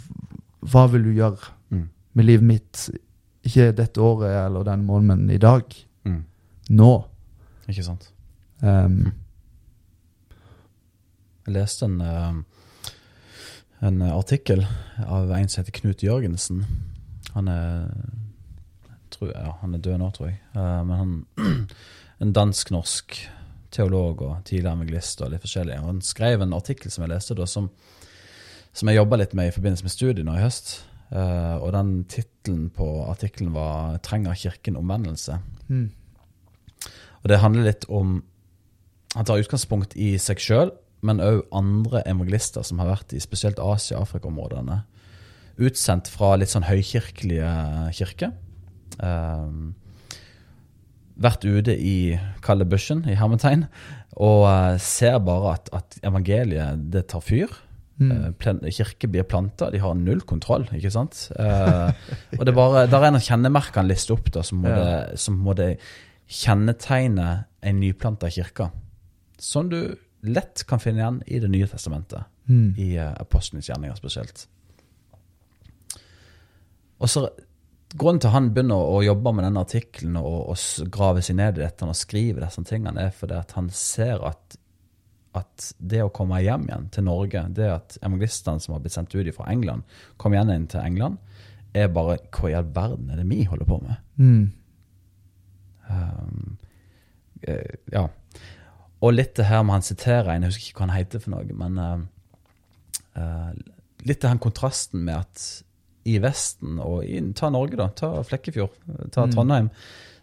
[0.62, 1.38] hva vil du gjøre
[1.72, 1.89] Mm.
[2.14, 2.89] med livet mitt?
[3.43, 5.64] Ikke dette året eller den måneden, men i dag.
[6.06, 6.24] Mm.
[6.70, 7.06] Nå.
[7.68, 8.12] Ikke sant.
[8.64, 9.12] Em,
[11.46, 12.91] Jeg leste en, eh,
[13.86, 14.66] en artikkel
[15.06, 16.66] av en som heter Knut Jørgensen.
[17.36, 17.89] Han er
[19.16, 20.39] tror, ja, han er død nå, tror jeg.
[20.56, 21.68] Eh, men han
[22.24, 23.20] en dansk-norsk
[23.76, 25.80] teolog og tidligere evangelist og litt forskjellig.
[25.84, 27.70] Han skrev en artikkel som jeg leste da, som,
[28.76, 30.78] som jeg jobba litt med i forbindelse med studiet nå i høst.
[31.06, 35.38] Uh, og den tittelen på artikkelen var 'Trenger kirken omvendelse'?
[35.68, 35.91] mm,
[37.22, 38.24] Og det handler litt om
[39.16, 40.72] Han tar utgangspunkt i seg sjøl,
[41.02, 44.84] men òg andre evangelister som har vært i spesielt Asia- og Afrika-områdene.
[45.60, 47.52] Utsendt fra litt sånn høykirkelige
[47.96, 48.32] kirker.
[49.00, 49.76] Um,
[51.16, 53.68] vært ute i kalde bushen, i hermetegn,
[54.20, 57.52] og eh, ser bare at, at evangeliet, det tar fyr.
[58.00, 61.30] mm, Eh, Kirke blir planta, de har null kontroll, ikke sant?
[61.39, 61.91] Eh,
[62.39, 64.76] og det bare, der er noen kjennemerker han lister opp da, som må, Ja.
[65.12, 65.78] det, som må det
[66.28, 68.72] kjennetegne en nyplanta kirke.
[69.39, 69.96] Som du
[70.28, 74.47] lett kan finne igjen i Det nye testamentet, mm, i uh, apostlenes gjerninger spesielt.
[76.97, 77.28] Og så
[77.95, 81.55] Grunnen til at han begynner å jobbe med denne artikkelen og, og grave seg ned
[81.55, 84.57] i dette og skrive disse tingene, er fordi at han ser at,
[85.39, 89.15] at det å komme hjem igjen til Norge, det at evangelistene som har blitt sendt
[89.15, 89.88] ut fra England,
[90.19, 91.21] kommer igjen inn til England,
[91.71, 94.03] er bare Hva i all verden er det vi holder på med?
[94.19, 94.45] mm,
[95.86, 96.57] Um,
[97.41, 98.09] eh, ja.
[99.06, 101.36] Og litt det her med han siterer en, jeg husker ikke hva han heter for
[101.36, 103.49] noe, men eh,
[104.06, 105.45] litt det her kontrasten med at
[106.06, 108.74] i Vesten, og i, ta Norge, da, ta Flekkefjord,
[109.14, 109.34] ta Mm.
[109.34, 109.70] Trondheim,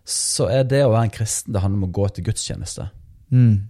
[0.06, 2.88] så er det å være en kristen det handler om å gå til gudstjeneste.
[3.34, 3.68] Mm.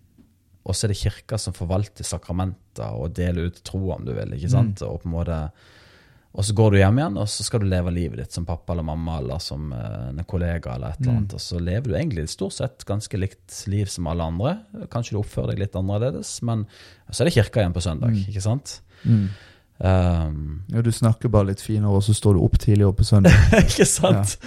[0.62, 4.36] Og så er det kirka som forvalter sakramenter og deler ut tro, om du vil.
[4.36, 4.80] ikke sant?
[4.80, 4.88] Mm.
[4.88, 5.38] Og på en måte
[6.34, 8.72] og så går du hjem igjen, og så skal du leve livet ditt som pappa
[8.72, 10.74] eller mamma eller som eh, en kollega.
[10.74, 11.18] eller et eller Mm.
[11.18, 14.54] annet, Og så lever du egentlig stort sett ganske likt liv som alle andre.
[14.90, 16.66] Kanskje du oppfører deg litt annerledes, men
[17.10, 18.10] så er det kirka igjen på søndag.
[18.16, 18.24] Mm.
[18.28, 18.80] ikke sant?
[19.04, 19.28] Mm.
[19.82, 23.32] Um, Ja, du snakker bare litt finere, og så står du opp tidligere på søndag.
[23.66, 24.38] ikke sant?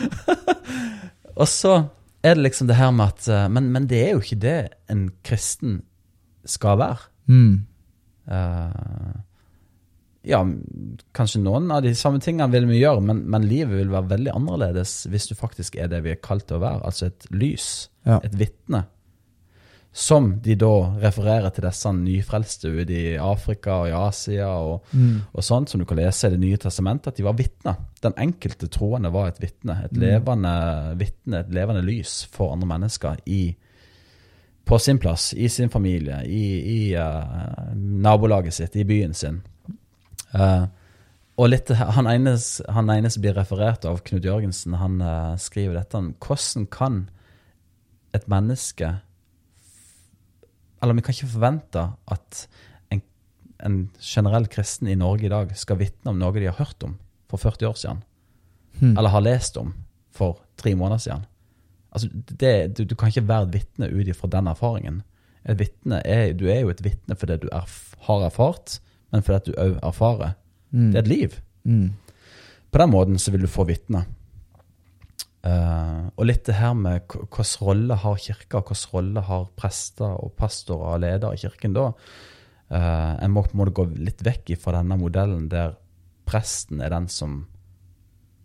[1.38, 1.90] og så
[2.24, 4.70] er det liksom det her med at eh, men, men det er jo ikke det
[4.90, 5.84] en kristen
[6.46, 6.98] skal være.
[7.28, 7.66] Mm.
[8.32, 9.14] Eh,
[10.26, 10.40] ja,
[11.14, 14.34] kanskje noen av de samme tingene vil vi gjøre, men, men livet vil være veldig
[14.36, 17.90] annerledes hvis du faktisk er det vi er kalt til å være, altså et lys,
[18.06, 18.20] Ja.
[18.24, 18.86] et vitne.
[19.96, 20.68] Som de da
[21.00, 25.22] refererer til disse nyfrelste ute i Afrika og i Asia og, Mm.
[25.34, 27.76] og sånt, som du kan lese i Det nye testamentet, at de var vitner.
[28.02, 29.86] Den enkelte troende var et vitne.
[29.86, 30.02] Et Mm.
[30.02, 33.56] levende vitne, et levende lys for andre mennesker i,
[34.66, 39.42] på sin plass, i sin familie, i, i uh, nabolaget sitt, i byen sin.
[40.36, 40.66] Eh,
[41.36, 42.36] og litt, han ene,
[42.72, 46.00] han ene som blir referert av Knut Jørgensen, han uh, skriver dette.
[46.24, 47.02] Hvordan kan
[48.16, 48.94] et menneske
[50.80, 51.82] Eller vi kan ikke forvente
[52.14, 52.46] at
[52.94, 53.02] en,
[53.68, 56.96] en generell kristen i Norge i dag skal vitne om noe de har hørt om
[57.32, 58.04] for 40 år siden.
[58.80, 58.94] Hmm.
[58.94, 59.74] Eller har lest om
[60.16, 61.26] for tre måneder siden.
[61.92, 65.02] Altså, det, du, du kan ikke være et vitne ut ifra den erfaringen.
[65.44, 68.80] Et vitne er, du er jo et vitne det du erf, har erfart,
[69.14, 70.36] men fordi at du òg erfarer.
[70.72, 70.92] Mm.
[70.92, 71.40] Det er et liv.
[71.64, 71.90] Mm.
[72.72, 74.08] På den måten så vil du få vitner.
[75.46, 80.34] Uh, og litt det her med hvilken rolle har kirka, hvilken rolle har prester og
[80.40, 81.92] pastorer og ledere i kirken da.
[82.74, 85.78] Uh, en må på en måte gå litt vekk fra denne modellen der
[86.26, 87.44] presten er den som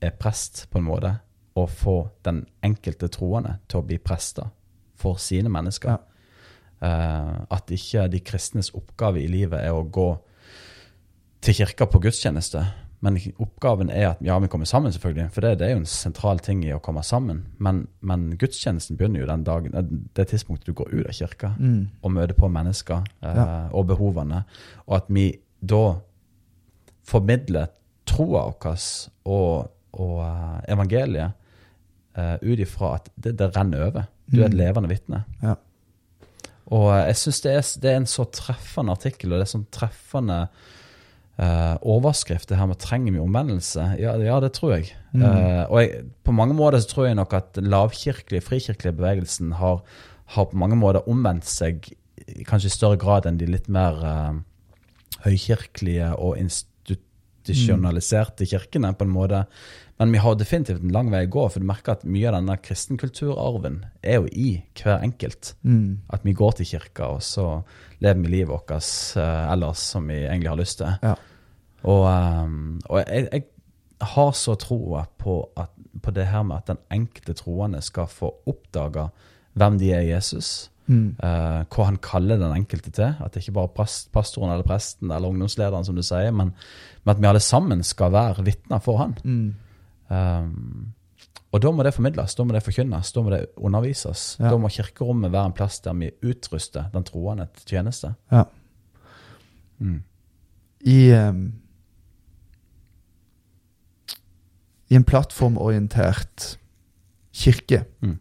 [0.00, 1.14] er prest, på en måte,
[1.56, 4.52] og få den enkelte troende til å bli prester
[5.00, 5.98] for sine mennesker.
[6.80, 10.08] Eh, at ikke de kristnes oppgave i livet er å gå
[11.40, 12.62] til kirka på gudstjeneste.
[13.00, 15.30] Men oppgaven er at ja, vi kommer sammen, selvfølgelig.
[15.32, 17.46] For det, det er jo en sentral ting i å komme sammen.
[17.58, 19.86] Men, men gudstjenesten begynner jo den dagen, eh,
[20.18, 21.88] det tidspunktet du går ut av kirka Mm.
[22.02, 23.68] og møter på mennesker eh, Ja.
[23.72, 24.42] og behovene.
[24.86, 25.30] Og at vi
[25.64, 25.96] da
[27.08, 27.70] formidler
[28.06, 28.84] troa vår
[29.24, 31.32] og, og uh, evangeliet
[32.18, 34.08] uh, ut ifra at det, det renner over.
[34.30, 34.58] Du er et Mm.
[34.60, 35.24] levende vitne.
[35.42, 35.54] Ja.
[36.70, 40.44] Og jeg syns det, det er en så treffende artikkel, og det er sånn treffende
[41.40, 43.98] eh, overskrift, det her med 'trenger vi omvendelse'?
[43.98, 44.92] Ja, ja det tror jeg.
[45.12, 45.22] Mm.
[45.22, 45.90] Uh, og jeg,
[46.24, 49.82] på mange måter så tror jeg nok at den lavkirkelige, frikirkelige bevegelsen har,
[50.26, 51.92] har på mange måter omvendt seg
[52.46, 54.34] kanskje i større grad enn de litt mer uh,
[55.24, 59.44] høykirkelige og institusjonaliserte kirkene, på en måte.
[59.98, 62.38] Men vi har definitivt en lang vei å gå, for du merker at mye av
[62.38, 65.54] denne kristenkulturarven er jo i hver enkelt.
[65.60, 66.00] Mm.
[66.08, 67.62] At vi går til kirka, og så
[68.00, 70.94] lever vi livet vårt ellers som vi egentlig har lyst til.
[71.02, 71.16] Ja.
[71.82, 73.44] Og, ehm, og jeg, jeg
[74.00, 75.36] har så troa på,
[76.02, 79.08] på det her med at den enkelte troende skal få oppdage
[79.58, 80.70] hvem de er i Jesus.
[80.90, 81.14] Mm.
[81.22, 83.16] Uh, hva han kaller den enkelte til.
[83.22, 86.54] At det ikke bare er pastoren eller presten eller ungdomslederen, som du sier, men,
[87.04, 89.14] men at vi alle sammen skal være vitner for han.
[89.24, 89.54] Mm.
[90.10, 90.94] Um,
[91.50, 94.36] og da må det formidles, da må det forkynnes, da må det undervises.
[94.38, 94.52] Ja.
[94.52, 98.12] Da må kirkerommet være en plass der vi utruster den troende til tjeneste.
[98.30, 98.44] Ja.
[99.78, 100.02] Mm.
[100.86, 101.42] I ehm,
[104.90, 106.58] I en plattformorientert
[107.32, 108.18] kirke Mm.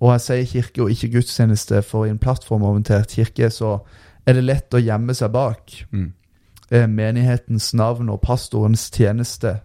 [0.00, 3.78] Og jeg sier kirke og ikke gudstjeneste, for i en plattformorientert kirke så
[4.26, 6.12] er det lett å gjemme seg bak Mm.
[6.70, 9.60] eh, menighetens navn og pastorens tjeneste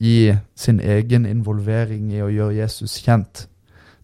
[0.00, 3.48] i sin egen involvering i å gjøre Jesus kjent.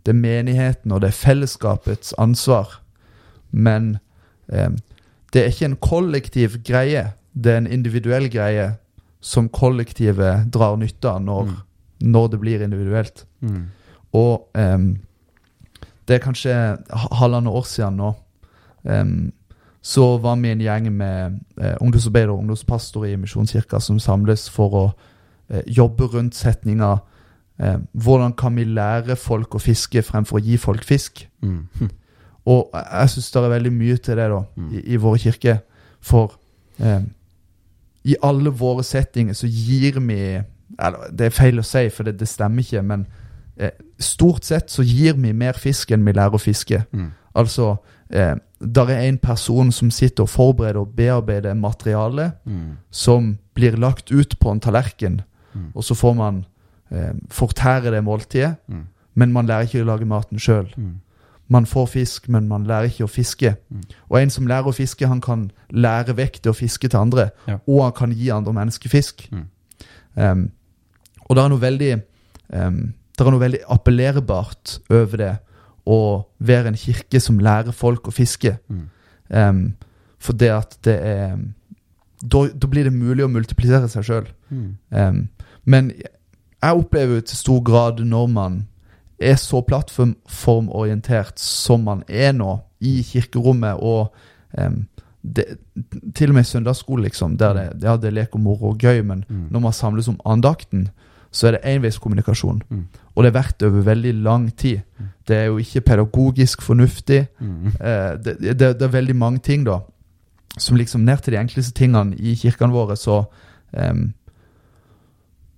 [0.05, 2.83] Det er menigheten og det er fellesskapets ansvar.
[3.51, 3.99] Men
[4.53, 4.69] eh,
[5.33, 8.77] det er ikke en kollektiv greie, det er en individuell greie
[9.27, 11.49] som kollektivet drar nytte av når,
[12.07, 13.25] når det blir individuelt.
[13.43, 13.65] Mm.
[14.15, 14.85] Og um,
[16.07, 18.13] det er kanskje ha- halvannet år siden nå.
[18.87, 19.33] Um,
[19.83, 24.79] så var vi en gjeng med uh, ungdomsarbeidere og ungdomspastorer i Misjonskirka som samles for
[24.79, 30.45] å uh, jobbe rundt setninga uh, 'Hvordan kan vi lære folk å fiske fremfor å
[30.45, 31.67] gi folk fisk?' Mm.
[31.81, 31.91] Hm.
[32.47, 34.73] Og jeg- syns det er veldig mye til det da, Mm.
[34.73, 35.59] i, i våre kirker.
[36.01, 36.33] For
[36.79, 37.01] eh,
[38.07, 40.19] i alle våre settinger så gir vi
[40.79, 43.05] Eller det er feil å si, for det, det stemmer ikke, men
[43.57, 43.71] eh,
[44.03, 46.81] stort sett så gir vi mer fisk enn vi lærer å fiske.
[46.93, 47.13] Mm.
[47.39, 47.69] Altså,
[48.11, 52.77] eh, der er en person som sitter og forbereder og bearbeider materiale Mm.
[52.91, 55.21] som blir lagt ut på en tallerken.
[55.55, 55.71] Mm.
[55.75, 56.45] og så får man
[56.91, 58.85] eh, fortære det måltidet, Mm.
[59.15, 60.67] men man lærer ikke å lage maten sjøl.
[61.49, 63.55] Man får fisk, men man lærer ikke å fiske.
[63.71, 63.83] Mm.
[64.11, 67.29] Og en som lærer å fiske, han kan lære vekk det å fiske til andre,
[67.47, 67.59] Ja.
[67.67, 69.29] og han kan gi andre mennesker fisk.
[69.31, 69.45] Mm.
[70.17, 70.51] Um,
[71.29, 71.93] og det er noe veldig
[72.55, 75.37] um, Det er noe veldig appellerbart over det
[75.87, 75.99] å
[76.39, 78.59] være en kirke som lærer folk å fiske.
[78.69, 78.89] Mm.
[79.31, 79.75] Um,
[80.19, 81.37] for det at det er
[82.23, 84.27] Da, da blir det mulig å multiplisere seg sjøl.
[84.51, 85.29] Mm.
[85.65, 85.91] Men
[86.63, 88.55] jeg opplever jo til stor grad når man
[89.19, 94.13] er så plattformorientert som man er nå, i kirkerommet og
[94.59, 94.83] um,
[95.23, 95.45] det,
[96.15, 98.79] Til og med i søndagsskole, liksom, der det, ja, det er lek og moro og
[98.79, 99.47] gøy, men Mm.
[99.51, 100.89] når man samles om andakten,
[101.33, 102.63] så er det enveiskommunikasjon.
[102.71, 102.85] Mm.
[103.15, 104.79] Og det er verdt over veldig lang tid.
[104.99, 105.05] Mm.
[105.29, 107.27] Det er jo ikke pedagogisk fornuftig.
[107.41, 107.67] Mm.
[107.67, 109.79] Eh, det, det, det er veldig mange ting, da,
[110.59, 113.25] som liksom ned til de enkleste tingene i kirkene våre, så
[113.75, 114.13] em,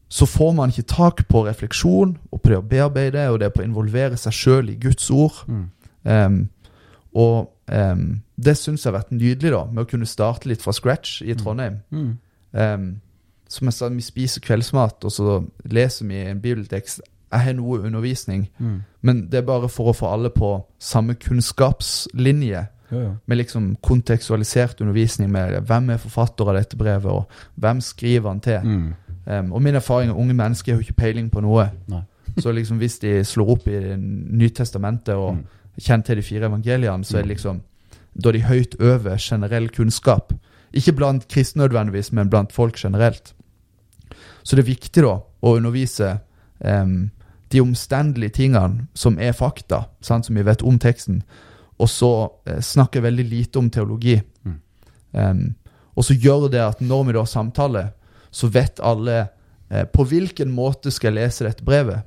[0.09, 3.61] Så får man ikke tak på refleksjon og på det å bearbeide og det på
[3.61, 5.42] å involvere seg sjøl i Guds ord.
[5.48, 5.66] Mm.
[6.04, 6.38] Um,
[7.14, 10.72] og um, det syns jeg har vært nydelig, da, med å kunne starte litt fra
[10.72, 11.38] scratch i Mm.
[11.42, 11.76] Trondheim.
[11.90, 12.16] Mm.
[12.52, 12.88] Um,
[13.48, 17.00] som jeg sa, vi spiser kveldsmat, og så leser vi en bibeltekst.
[17.32, 18.82] Jeg har noe undervisning, Mm.
[19.02, 23.11] men det er bare for å få alle på samme kunnskapslinje Ja, ja.
[23.26, 27.28] med liksom kontekstualisert undervisning med hvem er forfatter av dette brevet, og
[27.61, 28.94] hvem skriver han til.
[29.28, 31.66] Um, og min erfaring er unge mennesker har ikke peiling på noe.
[32.38, 35.44] Så liksom hvis de slår opp i Nytestamentet og Mm.
[35.80, 37.34] kjenner til de fire evangeliene, så er det Mm.
[37.34, 37.60] liksom
[38.22, 40.32] Da de høyt over generell kunnskap.
[40.72, 43.32] Ikke blant kristne nødvendigvis, men blant folk generelt.
[44.42, 46.18] Så det er viktig da å undervise
[46.64, 47.10] um,
[47.52, 51.22] de omstendelige tingene som er fakta, sant, som vi vet om teksten,
[51.78, 54.20] og så uh, snakke veldig lite om teologi.
[54.44, 54.58] Mm.
[55.14, 55.54] Um,
[55.96, 57.88] og så gjør det at når vi da samtaler,
[58.30, 59.18] så vet alle
[59.70, 62.04] eh, på hvilken måte skal jeg lese dette brevet.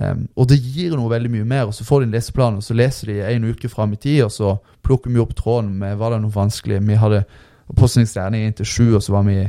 [0.00, 1.68] Um, og det gir noe veldig mye mer.
[1.68, 4.22] og Så får de en leseplan, og så leser de en uke fram i tid,
[4.24, 4.54] og så
[4.86, 6.80] plukker vi opp tråden med var det noe vanskelig.
[6.86, 7.24] Vi hadde
[7.70, 9.42] Apostlenes gjerning 1 til 7, og så var vi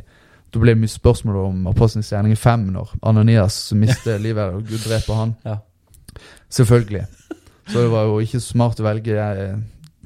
[0.52, 4.84] da ble det mye spørsmål om Apostlenes gjerning 5, når Ananias mister livet, og Gud
[4.84, 5.36] dreper han.
[5.48, 5.56] Ja.
[6.52, 7.06] Selvfølgelig.
[7.72, 9.54] Så det var jo ikke smart å velge eh,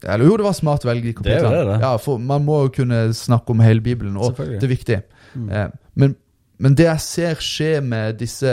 [0.04, 1.80] Eller jo, det var smart å velge de kapitlene.
[1.82, 5.00] Ja, for man må jo kunne snakke om hele Bibelen, og det er viktig.
[5.34, 5.50] Mm.
[5.50, 5.66] Eh,
[5.96, 6.16] men,
[6.58, 8.52] men det jeg ser skje med disse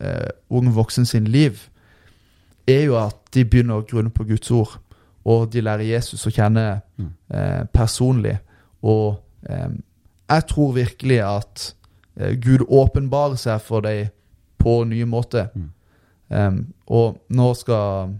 [0.00, 1.58] eh, unge voksne sin liv,
[2.66, 4.78] er jo at de begynner å grunne på Guds ord,
[5.24, 7.10] og de lærer Jesus å kjenne Mm.
[7.34, 8.38] eh, personlig.
[8.82, 9.20] Og
[9.50, 9.70] eh,
[10.30, 11.74] jeg tror virkelig at
[12.16, 14.12] eh, Gud åpenbarer seg for deg
[14.58, 15.48] på nye måter.
[15.54, 15.70] Mm.
[16.30, 18.14] Em, og nå skal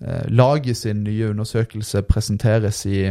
[0.00, 3.08] eh, laget sin nye undersøkelse presenteres i,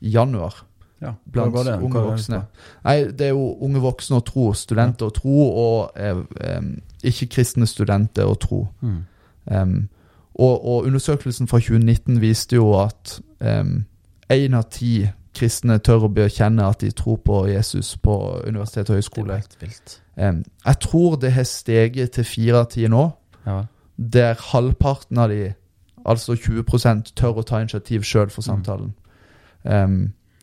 [0.00, 0.64] i januar
[1.00, 1.12] Ja.
[1.32, 1.78] blant det?
[1.82, 2.42] unge voksne.
[2.84, 6.62] Nei, det er jo unge voksne og tro, studenter og tro, og eh,
[7.04, 8.66] ikke-kristne studenter og tro.
[8.80, 8.96] Mm.
[9.50, 9.88] Um,
[10.34, 13.20] og, og undersøkelsen fra 2019 viste jo at
[14.32, 18.96] én av ti kristne tør å bekjenne at de tror på Jesus på universitet og
[18.98, 19.42] høyskole.
[20.16, 23.10] jeg tror det har steget til fire av ti nå,
[23.46, 23.62] Ja.
[23.96, 25.54] der halvparten av de,
[26.06, 28.64] altså 20% tør å ta initiativ sjøl for Mm.
[28.64, 28.94] samtalen.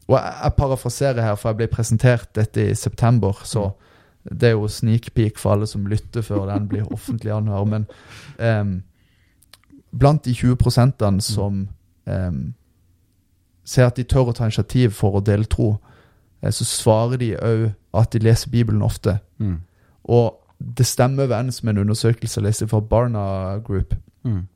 [0.08, 3.72] Og jeg, jeg parafraserer her, for jeg ble presentert dette i september, så
[4.26, 4.38] Mm.
[4.40, 7.64] det er jo sneak peek for alle som lytter før den blir offentlig januar.
[7.66, 7.86] Men
[8.40, 8.84] um,
[10.00, 11.68] blant de 20 prosentene som
[12.08, 12.54] um,
[13.66, 15.76] ser at de tør å ta initiativ for å dele tro,
[16.42, 19.20] eh, så svarer de òg at de leser Bibelen ofte.
[19.40, 19.60] Mm.
[20.10, 20.36] Og
[20.78, 23.96] det stemmer overens med en undersøkelse jeg leste fra Barna Group,
[24.26, 24.48] Mm.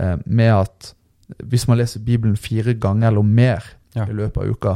[0.00, 0.94] eh, med at
[1.44, 3.64] hvis man leser Bibelen fire ganger eller mer
[3.96, 4.04] Ja.
[4.06, 4.74] i løpet av uka,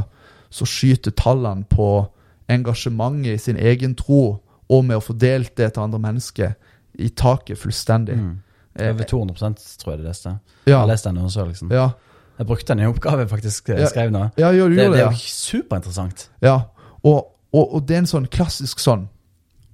[0.51, 2.09] så skyter tallene på
[2.51, 4.41] engasjementet i sin egen tro
[4.71, 6.55] og med å få delt det til andre mennesker
[6.99, 8.17] i taket fullstendig.
[8.19, 8.39] Mm.
[8.79, 10.29] Eh, Over 200% tror jeg det leste.
[10.67, 11.71] ja, Jeg har lest den undersøkelsen.
[11.71, 11.91] ja,
[12.39, 14.31] Jeg brukte den i oppgave faktisk Jeg skrev nå.
[14.39, 16.29] ja, Det, det det, er jo superinteressant.
[16.43, 16.61] ja.
[17.03, 19.09] Og, og, og det er en sånn klassisk sånn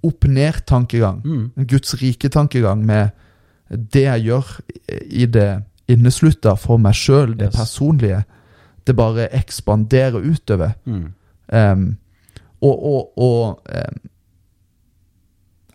[0.06, 1.22] opp-ned-tankegang.
[1.24, 1.50] Mm.
[1.56, 3.10] en Guds rike tankegang med
[3.70, 4.50] det jeg gjør
[5.10, 7.56] i det inneslutta for meg sjøl, det Yes.
[7.56, 8.24] personlige.
[8.86, 10.70] Det bare ekspanderer utover.
[10.84, 11.12] Mm.
[11.52, 11.96] Um,
[12.60, 14.00] og og, og um,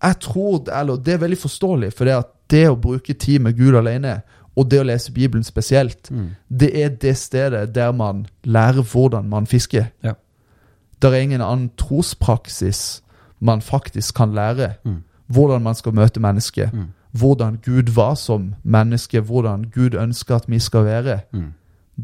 [0.03, 3.57] Jeg tror Eller det er veldig forståelig, for det at det å bruke tid med
[3.57, 4.21] Gud alene,
[4.55, 6.29] og det å lese Bibelen spesielt, Mm.
[6.59, 9.85] det er det stedet der man lærer hvordan man fisker.
[10.03, 10.13] Ja.
[11.01, 13.01] Det er ingen annen trospraksis
[13.39, 14.73] man faktisk kan lære.
[14.85, 15.03] Mm.
[15.27, 16.73] Hvordan man skal møte mennesket.
[16.73, 16.87] Mm.
[17.11, 19.19] Hvordan Gud var som menneske.
[19.21, 21.19] Hvordan Gud ønsker at vi skal være.
[21.33, 21.53] Mm.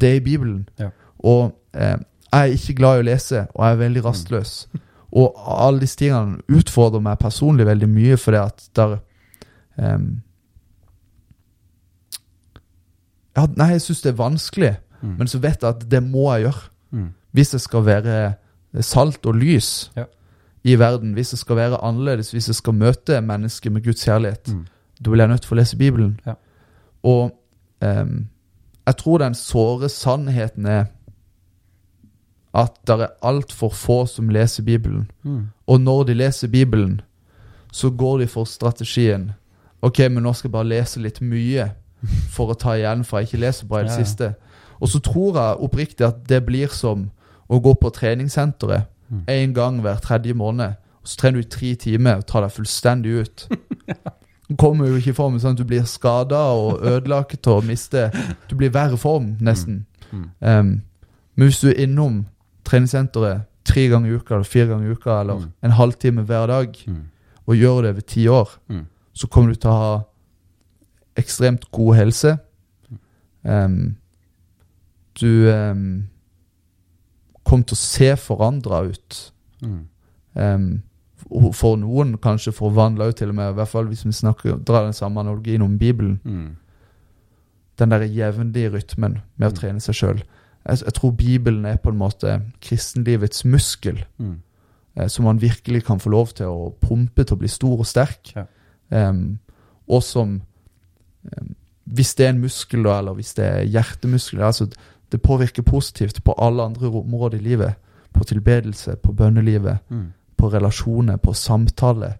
[0.00, 0.68] Det er i Bibelen.
[0.78, 0.88] Ja.
[1.18, 1.96] Og eh,
[2.32, 4.68] jeg er ikke glad i å lese, og jeg er veldig rastløs.
[5.12, 8.98] Og alle disse tingene utfordrer meg personlig veldig mye, fordi at der
[9.78, 10.20] um,
[13.36, 15.14] ja, Nei, jeg syns det er vanskelig, Mm.
[15.18, 16.62] men så vet jeg at det må jeg gjøre.
[16.90, 17.08] Mm.
[17.32, 18.34] Hvis det skal være
[18.82, 20.04] salt og lys Ja.
[20.64, 24.48] i verden, hvis det skal være annerledes, hvis jeg skal møte mennesker med Guds kjærlighet,
[24.48, 24.66] Mm.
[25.04, 26.20] da blir jeg nødt til å lese Bibelen.
[26.26, 26.34] Ja.
[27.04, 27.30] Og
[27.82, 28.28] em,
[28.88, 30.86] jeg tror den såre sannheten er
[32.56, 35.10] at det er altfor få som leser Bibelen.
[35.22, 35.48] Mm.
[35.68, 37.00] Og når de leser Bibelen,
[37.72, 39.32] så går de for strategien
[39.82, 41.68] Ok, men nå skal jeg bare lese litt mye
[42.34, 44.04] for å ta igjen for jeg ikke leser bra i det Ja, ja.
[44.04, 44.30] siste.
[44.80, 47.10] Og så tror jeg oppriktig at det blir som
[47.48, 49.54] å gå på treningssenteret Mm.
[49.54, 50.74] gang hver tredje måned.
[51.02, 53.48] Og så trener du i tre timer og tar deg fullstendig ut.
[54.48, 58.10] Du kommer jo ikke i form sånn at du blir skada og ødelagt og mister
[58.48, 59.84] Du blir verre form, nesten.
[60.12, 60.30] Um,
[61.36, 62.26] men hvis du er innom
[62.64, 65.50] treningssenteret tre ganger i uka eller fire ganger i uka eller Mm.
[65.62, 67.02] en halvtime hver dag Mm.
[67.46, 68.86] og gjør det over ti år, Mm.
[69.14, 70.00] så kommer du til å ha
[71.16, 72.38] ekstremt god helse.
[73.44, 73.96] Um,
[75.20, 76.08] du um,
[77.44, 79.32] kommer til å se forandra ut.
[80.34, 80.82] Um,
[81.52, 84.84] for- noen kanskje forvandla ut, til og med, i hvert fall hvis vi snakker, drar
[84.84, 86.20] den samme analogien om Bibelen.
[86.24, 86.56] Mm.
[87.78, 89.56] Den der jevnlige rytmen med å Mm.
[89.56, 90.22] trene seg sjøl.
[90.68, 94.04] Jeg, jeg tror Bibelen er på en måte kristenlivets muskel.
[94.18, 94.36] Mm.
[94.96, 97.86] eh, som man virkelig kan få lov til å pumpe til å bli stor og
[97.86, 98.32] sterk.
[98.36, 98.44] Ja.
[99.08, 99.38] Um,
[99.88, 100.42] og som
[101.40, 101.54] um,
[101.86, 104.66] Hvis det er en muskel, da, eller hvis det er hjertemuskel altså
[105.12, 107.74] Det påvirker positivt på alle andre områder i livet.
[108.12, 110.12] På tilbedelse, på bønnelivet, Mm.
[110.38, 112.14] På relasjoner, på samtale.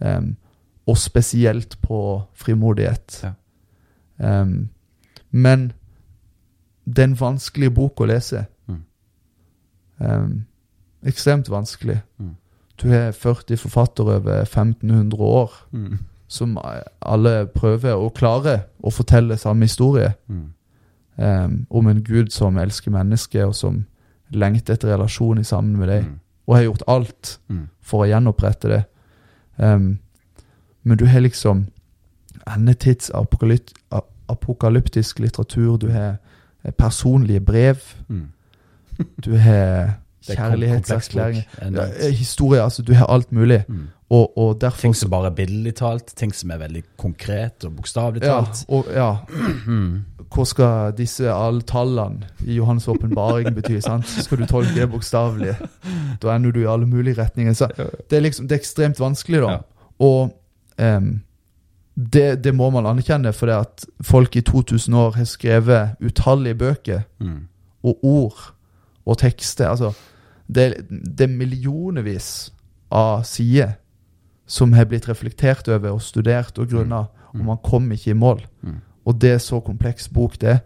[0.00, 0.36] um,
[0.86, 3.24] og spesielt på frimodighet.
[3.24, 4.40] Ja.
[4.42, 4.68] Um,
[5.30, 5.72] men
[6.86, 8.42] det er en vanskelig bok å lese.
[8.68, 8.82] Mm.
[9.98, 10.44] Um,
[11.06, 12.00] ekstremt vanskelig.
[12.18, 12.34] Mm.
[12.82, 15.98] Du har 40 forfattere over 1500 år Mm.
[16.28, 16.58] som
[17.02, 20.12] alle prøver å klare å fortelle samme historie.
[20.28, 20.50] Mm.
[21.18, 23.84] em, om en gud som elsker mennesker, og som
[24.30, 26.04] lengter etter relasjon sammen med deg.
[26.46, 27.68] Og har gjort alt Mm.
[27.82, 28.82] for å gjenopprette det.
[29.58, 29.98] Um,
[30.82, 31.66] men du har liksom
[32.46, 35.76] endetids-apokalyptisk litteratur.
[35.76, 36.16] Du har
[36.64, 37.76] eh, personlige brev.
[38.08, 38.28] Mm.
[39.24, 39.52] Du har
[40.28, 41.42] er kjærlighetserklæringer.
[41.62, 42.82] Ja, eh, historie, altså.
[42.82, 43.64] Du har alt mulig.
[43.68, 43.88] Mm.
[44.14, 47.72] Og, og derfor Ting som bare er billig talt, ting som er veldig konkret og
[47.80, 48.60] bokstavelig ja, talt.
[48.68, 49.08] og, ja,
[50.34, 53.80] Hvor skal disse alle tallene i Johannes' åpenbaring bety?
[53.84, 54.06] sant?
[54.06, 55.54] Skal du tolke det bokstavelig?
[56.22, 57.52] Da ender du i alle mulige retninger.
[57.58, 57.68] Så
[58.10, 59.50] det er liksom, det er ekstremt vanskelig, da.
[59.50, 59.86] Ja.
[60.04, 60.34] Og
[60.78, 61.10] um,
[61.94, 66.54] det, det må man anerkjenne, for det at folk i 2000 år har skrevet utallige
[66.58, 67.46] bøker Mm.
[67.84, 68.40] og ord
[69.06, 69.68] og tekster.
[69.70, 69.92] Altså,
[70.54, 72.52] det, det er millionevis
[72.90, 73.76] av sider
[74.46, 76.96] som har blitt reflektert over og studert og grunna,
[77.32, 77.44] og Mm.
[77.46, 78.42] man kom ikke i mål.
[78.62, 78.80] Mm.
[79.06, 80.60] Og det er så kompleks bok, det.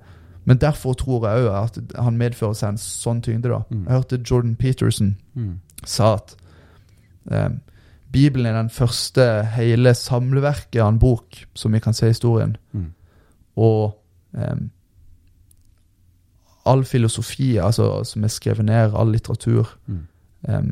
[0.45, 3.49] Men derfor tror jeg òg at han medfører seg en sånn tyngde.
[3.49, 3.59] da.
[3.71, 3.85] Mm.
[3.85, 5.61] Jeg hørte Jordan Peterson Mm.
[5.85, 6.37] sa at
[7.31, 7.49] eh,
[8.13, 12.57] Bibelen er den første hele samleverket av en bok som vi kan se i historien.
[12.73, 12.93] Mm.
[13.57, 13.95] Og
[14.35, 14.55] eh,
[16.67, 20.07] all filosofi altså, som er skrevet ned, all litteratur, Mm.
[20.49, 20.63] eh,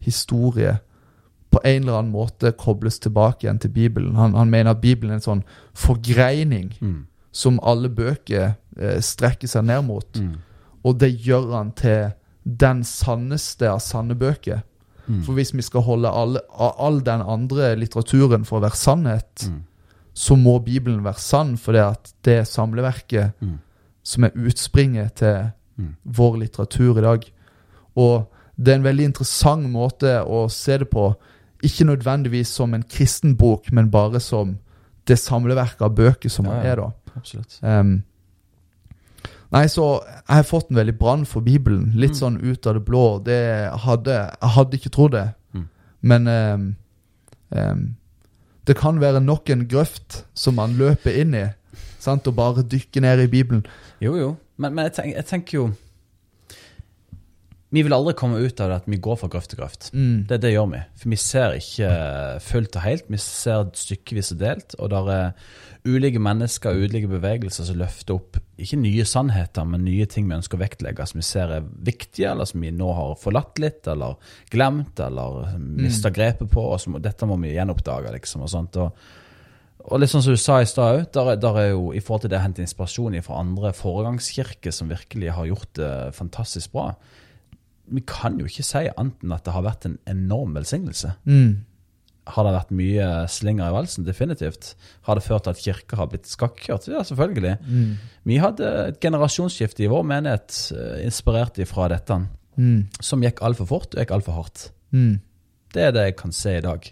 [0.00, 0.78] historie
[1.56, 4.14] på en eller annen måte kobles tilbake igjen til Bibelen.
[4.20, 5.44] Han, han mener at Bibelen er en sånn
[5.90, 7.06] forgreining Mm.
[7.32, 10.16] som alle bøker eh, strekker seg ned mot.
[10.20, 10.36] Mm.
[10.84, 12.10] Og det gjør han til
[12.44, 14.62] den sanneste av sanne bøker.
[15.06, 15.22] Mm.
[15.24, 19.62] For hvis vi skal holde alle, all den andre litteraturen for å være sannhet, Mm.
[20.14, 23.58] så må Bibelen være sann, for det at det er samleverket Mm.
[24.02, 25.96] som er utspringet til Mm.
[26.04, 27.24] vår litteratur i dag.
[27.96, 28.28] Og
[28.58, 31.14] det er en veldig interessant måte å se det på.
[31.62, 34.58] Ikke nødvendigvis som en kristen bok, men bare som
[35.08, 36.72] det samleverket av bøker som Ja, man ja.
[36.72, 36.90] er, da.
[37.16, 37.58] Absolutt.
[37.62, 38.02] Um,
[39.54, 41.92] nei, så jeg har fått en veldig brann for Bibelen.
[41.96, 42.18] Litt Mm.
[42.20, 43.22] sånn ut av det blå.
[43.24, 45.28] Det hadde, jeg hadde ikke trodd det.
[45.54, 45.68] Mm.
[46.02, 46.76] Men um,
[47.50, 47.96] um,
[48.66, 51.46] det kan være nok en grøft som man løper inn i.
[52.00, 52.26] Sant?
[52.26, 53.66] Og bare dykke ned i Bibelen.
[54.00, 54.36] Jo, jo.
[54.58, 55.70] Men, men jeg, tenk, jeg tenker jo
[57.76, 59.90] Vi vil aldri komme ut av det at vi går fra grøft til grøft.
[59.92, 60.22] Mm.
[60.30, 60.78] Det, det gjør vi.
[61.02, 61.90] For vi ser ikke
[62.46, 63.08] fullt og helt.
[63.12, 64.76] Vi ser stykkevis og delt.
[64.80, 65.34] Og det er
[65.86, 70.34] ulike mennesker og ulike bevegelser som løfter opp ikke nye sannheter, men nye ting vi
[70.38, 73.84] ønsker å vektlegge, som vi ser er viktige, eller som vi nå har forlatt litt,
[73.92, 74.16] eller
[74.50, 76.64] glemt, eller mista grepet på.
[76.72, 78.46] Og som, dette må vi gjenoppdage, liksom.
[78.46, 78.78] og sånt.
[78.80, 79.04] Og,
[79.86, 82.00] og litt sånn som du sa i stad òg, der, er- der er jo i
[82.00, 86.72] forhold til det å hente inspirasjon fra andre foregangskirker som virkelig har gjort det fantastisk
[86.72, 86.88] bra.
[87.88, 91.12] Vi kan jo ikke si annet enn at det har vært en enorm velsignelse.
[91.24, 91.64] Mm.
[92.34, 94.04] Har det vært mye slinger i valsen?
[94.08, 94.72] Definitivt.
[95.06, 96.88] Har det ført til at kirka har blitt skakkjørt?
[96.90, 97.52] Ja, selvfølgelig.
[97.62, 97.92] Mm.
[98.26, 102.22] Vi hadde et generasjonsskifte i vår menighet eh, inspirert ifra dette,
[102.56, 102.86] Mm.
[103.04, 104.70] som gikk altfor fort og gikk altfor hardt.
[104.90, 105.18] Mm.
[105.74, 106.86] Det er det jeg kan se i dag.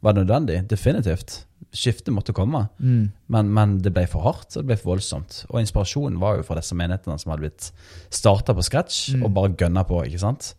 [0.00, 0.56] Var det nødvendig?
[0.70, 1.44] Definitivt.
[1.72, 3.12] Skiftet måtte komme, Mm.
[3.28, 5.44] men, men det ble for hardt og det ble for voldsomt.
[5.50, 7.70] Og inspirasjonen var jo fra disse menighetene som hadde blitt
[8.10, 9.22] starta på scratch Mm.
[9.24, 10.00] og bare gønna på.
[10.04, 10.54] ikke sant?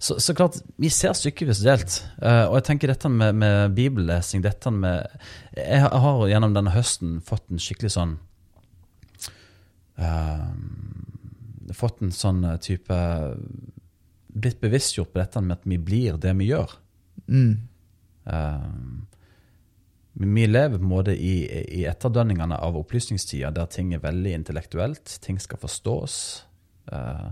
[0.00, 2.04] Så, så klart, vi ser stykkevis delt.
[2.22, 5.06] Uh, og jeg tenker dette med, med bibellesing dette med,
[5.56, 8.16] Jeg har- jeg har gjennom denne høsten fått en skikkelig sånn
[9.98, 10.52] uh,
[11.74, 12.96] Fått en sånn eh, type
[14.38, 16.70] Blitt bevisstgjort på dette med at vi blir det vi gjør.
[17.28, 17.56] Mm.
[18.28, 18.68] Eh,
[20.20, 21.34] vi lever på en måte i,
[21.78, 26.16] i etterdønningene av opplysningstida, der ting er veldig intellektuelt, ting skal forstås.
[26.90, 27.28] Uh,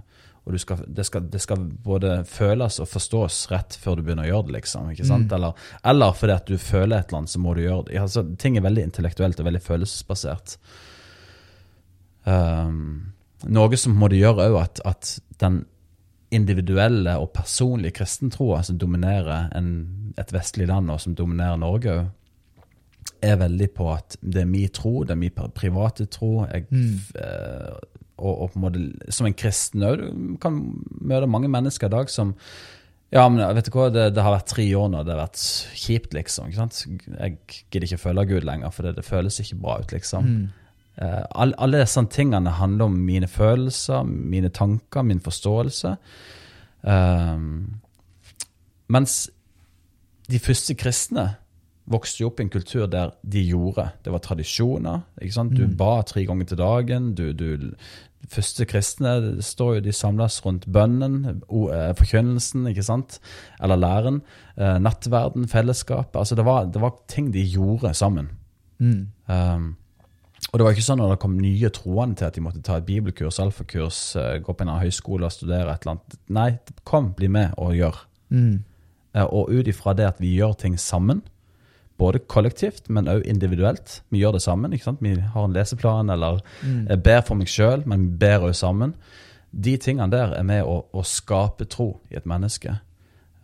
[0.47, 4.29] og du skal, det, skal, det skal både føles og forstås rett før du begynner
[4.29, 4.93] å gjøre det, liksom.
[4.93, 5.33] ikke sant?
[5.35, 7.97] Eller, eller fordi at du føler et eller annet, så må du gjøre det.
[7.99, 10.55] Altså, ting er veldig intellektuelt og veldig følelsesbasert.
[12.23, 12.85] Um,
[13.51, 15.11] noe som må det gjøre òg at, at
[15.43, 15.65] den
[16.35, 19.69] individuelle og personlige kristentroa som dominerer en,
[20.19, 22.07] et vestlig land, og som dominerer Norge òg,
[23.25, 26.47] er veldig på at det er min tro, det er min private tro.
[26.47, 26.97] Jeg, mm.
[28.19, 30.59] og, og på en måte, som en kristen òg, du kan
[31.01, 32.35] møte mange mennesker i dag som
[33.15, 35.43] ja, men vet du hva, det, det har vært tre år nå, det har vært
[35.79, 36.51] kjipt, liksom.
[36.51, 40.33] Jeg gidder ikke føle Gud lenger, for det, det føles ikke bra ut, liksom.
[40.97, 45.95] Eh, all, alle disse tingene handler om mine følelser, mine tanker, min forståelse.
[46.83, 47.47] Eh,
[48.97, 49.17] mens
[50.27, 51.29] de første kristne
[51.91, 53.89] vokste jo opp i en kultur der de gjorde.
[54.05, 55.05] Det var tradisjoner.
[55.21, 55.55] ikke sant?
[55.57, 57.13] Du ba tre ganger til dagen.
[57.15, 57.73] Du, du,
[58.33, 63.21] første kristne står jo de samles rundt bønnen, eh, forkynnelsen, ikke sant?
[63.63, 64.23] Eller læren.
[64.57, 66.19] Eh, nattverden, fellesskapet.
[66.19, 68.31] Altså det var, det var ting de gjorde sammen.
[68.79, 69.09] Mm.
[69.27, 69.77] Um,
[70.53, 72.77] og det var ikke sånn når det kom nye troende til at de måtte ta
[72.79, 76.19] et bibelkurs, alfakurs, eh, gå på en høyskole og studere et eller annet.
[76.29, 76.51] Nei,
[76.85, 78.03] kom, bli med og gjør.
[78.35, 78.65] Mm.
[79.31, 81.23] Og ut ifra det at vi gjør ting sammen,
[81.99, 84.01] både kollektivt, men òg individuelt.
[84.13, 84.73] Vi gjør det sammen.
[84.73, 85.03] ikke sant?
[85.03, 86.43] Vi har en leseplan, eller
[86.91, 88.95] jeg ber for meg sjøl, men vi ber òg sammen.
[89.51, 92.79] De tingene der er med å, å skape tro i et menneske.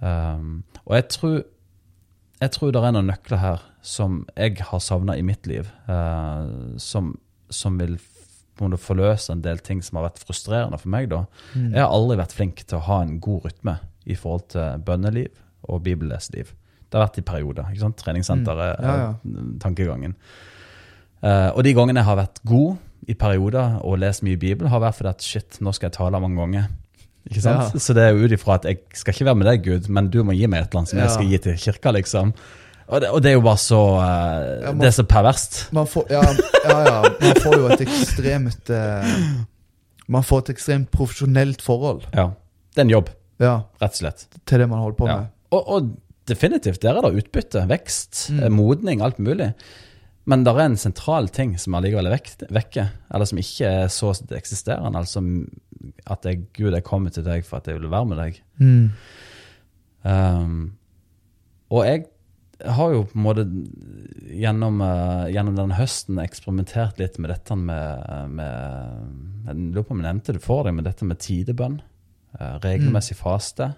[0.02, 1.36] Um, og jeg tror,
[2.42, 6.76] jeg tror det er noen nøkler her som jeg har savna i mitt liv, uh,
[6.76, 7.14] som,
[7.48, 7.96] som vil
[8.78, 11.08] forløse en del ting som har vært frustrerende for meg.
[11.10, 11.24] da.
[11.54, 15.30] Jeg har aldri vært flink til å ha en god rytme i forhold til bønneliv
[15.70, 16.52] og bibelleseliv.
[16.92, 17.70] Det har vært i perioder.
[17.72, 17.96] ikke sant?
[17.96, 18.84] Treningssenteret, Mm.
[18.84, 19.58] Ja, ja.
[19.64, 20.14] tankegangen.
[21.22, 22.76] Uh, og de gangene jeg har vært god
[23.08, 26.20] i perioder og lest mye Bibel, har vært fordi at shit, nå skal jeg tale
[26.20, 26.66] mange ganger.
[27.30, 27.72] Ikke sant?
[27.74, 27.80] Ja.
[27.80, 30.10] Så det er jo ut ifra at jeg skal ikke være med deg, Gud, men
[30.10, 32.32] du må gi meg et eller annet som jeg skal gi til kirka, liksom.
[32.92, 35.60] Og det, og det er jo bare så uh, man- Det er så perverst.
[35.72, 36.22] Man får, ja,
[36.66, 39.14] ja, ja, man får jo et ekstremt uh,
[40.12, 42.26] Man får et ekstremt profesjonelt forhold Ja.
[42.74, 43.08] Det er en jobb,
[43.40, 44.26] ja, rett og slett.
[44.46, 45.26] til det man holder på med.
[45.52, 45.90] Og, og
[46.30, 48.42] definitivt, der er det utbytte, vekst, Mm.
[48.42, 49.52] eh, modning, alt mulig.
[50.24, 52.18] Men det er en sentral ting som allikevel er
[52.48, 54.98] vekke, eller som ikke er så eksisterende.
[54.98, 55.18] Altså
[56.06, 58.40] at jeg, Gud, jeg kommer til deg for at jeg vil være med deg.
[58.62, 58.90] Mm.
[60.04, 60.72] Um,
[61.70, 62.04] og jeg
[62.62, 63.44] har jo på en måte
[64.30, 70.02] gjennom, uh, gjennom denne høsten eksperimentert litt med dette med, med Jeg lurer på om
[70.02, 71.80] jeg nevnte det for deg, med dette med tidebønn.
[72.38, 73.72] Uh, regelmessig faste.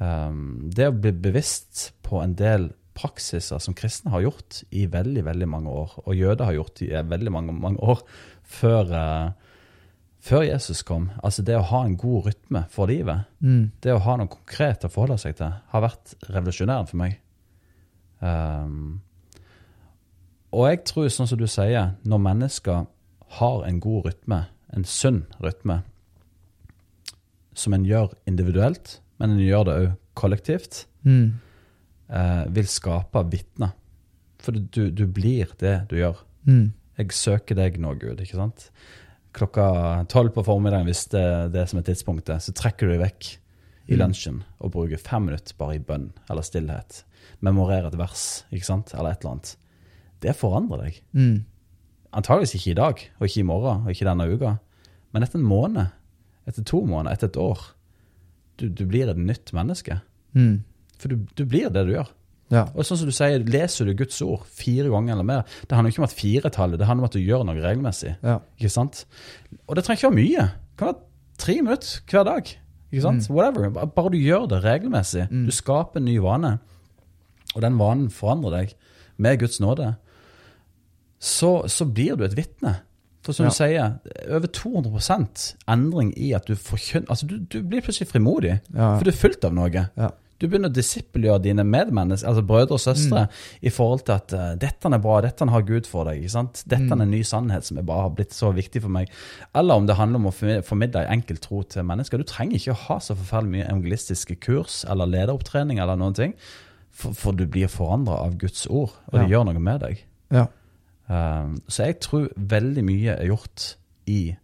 [0.00, 5.24] Um, det å bli bevisst på en del praksiser som kristne har gjort i veldig
[5.26, 8.00] veldig mange år, og jøder har gjort i veldig mange, mange år
[8.48, 9.58] før, uh,
[10.24, 11.10] før Jesus kom.
[11.22, 13.70] Altså det å ha en god rytme for livet Mm.
[13.80, 17.20] det å ha noe konkret å forholde seg til, har vært revolusjonerende for meg.
[18.20, 19.00] Um,
[20.52, 22.86] og jeg tror, sånn som du sier, når mennesker
[23.38, 24.40] har en god rytme,
[24.74, 25.82] en sunn rytme,
[27.54, 29.90] som en gjør individuelt, men en gjør det òg
[30.20, 31.38] kollektivt, Mm.
[32.10, 33.72] eh, vil skape vitner.
[34.40, 36.18] For du, du blir det du gjør.
[36.48, 36.72] Mm.
[36.98, 38.70] Jeg søker deg nå, Gud, ikke sant?
[39.36, 43.04] Klokka tolv på formiddagen, hvis det er det som er tidspunktet, så trekker du deg
[43.04, 43.28] vekk
[43.90, 47.02] i lunsjen og bruker fem minutter bare i bønn eller stillhet.
[47.40, 49.54] Memorere et vers, ikke sant, eller et eller annet.
[50.20, 51.00] Det forandrer deg.
[51.16, 51.44] Mm.
[52.12, 54.56] Antageligvis ikke i dag, og ikke i morgen, og ikke denne uka,
[55.14, 55.92] men etter en måned,
[56.50, 57.60] etter to måneder, etter et år.
[58.60, 60.00] Du, du blir et nytt menneske.
[60.36, 60.62] Mm.
[61.00, 62.10] For du, du blir det du gjør.
[62.50, 62.64] Ja.
[62.74, 65.94] Og sånn som du sier, leser du Guds ord fire ganger eller mer, det handler
[65.94, 68.16] ikke om at firetallet, det handler om at du gjør noe regelmessig.
[68.26, 68.40] ja.
[68.58, 69.04] Ikke sant?
[69.68, 70.48] Og det trenger ikke være mye.
[70.50, 72.52] Det kan være tre minutter hver dag.
[72.90, 73.30] Ikke sant?
[73.30, 73.70] Whatever.
[73.94, 75.28] Bare du gjør det regelmessig.
[75.30, 76.56] Du skaper en ny vane,
[77.54, 78.74] og den vanen forandrer deg
[79.20, 79.92] med Guds nåde,
[81.20, 82.80] så, så blir du et vitne.
[83.22, 83.50] For som Ja.
[83.50, 83.98] du sier,
[84.32, 88.96] over 200% endring i at du forkynner Altså, du, du blir plutselig frimodig, Ja.
[88.96, 89.88] for du er fullt av noe.
[89.96, 90.10] Ja.
[90.40, 93.26] Du begynner å disippelgjøre dine medmennesker, altså brødre og søstre,
[93.60, 96.22] i forhold til at uh, dette er bra, dette har Gud for deg.
[96.22, 96.62] ikke sant?
[96.66, 99.10] Dette er en ny sannhet som bare har blitt så viktig for meg.
[99.54, 102.16] Eller om det handler om å formidle en enkel tro til mennesker.
[102.16, 106.34] Du trenger ikke å ha så forferdelig mye evangelistiske kurs eller lederopptrening eller noen ting,
[106.88, 110.00] for, for du blir forandra av Guds ord, og det gjør noe med deg.
[110.32, 110.46] Ja.
[111.10, 113.64] Um, så jeg tror veldig mye er gjort
[114.06, 114.36] i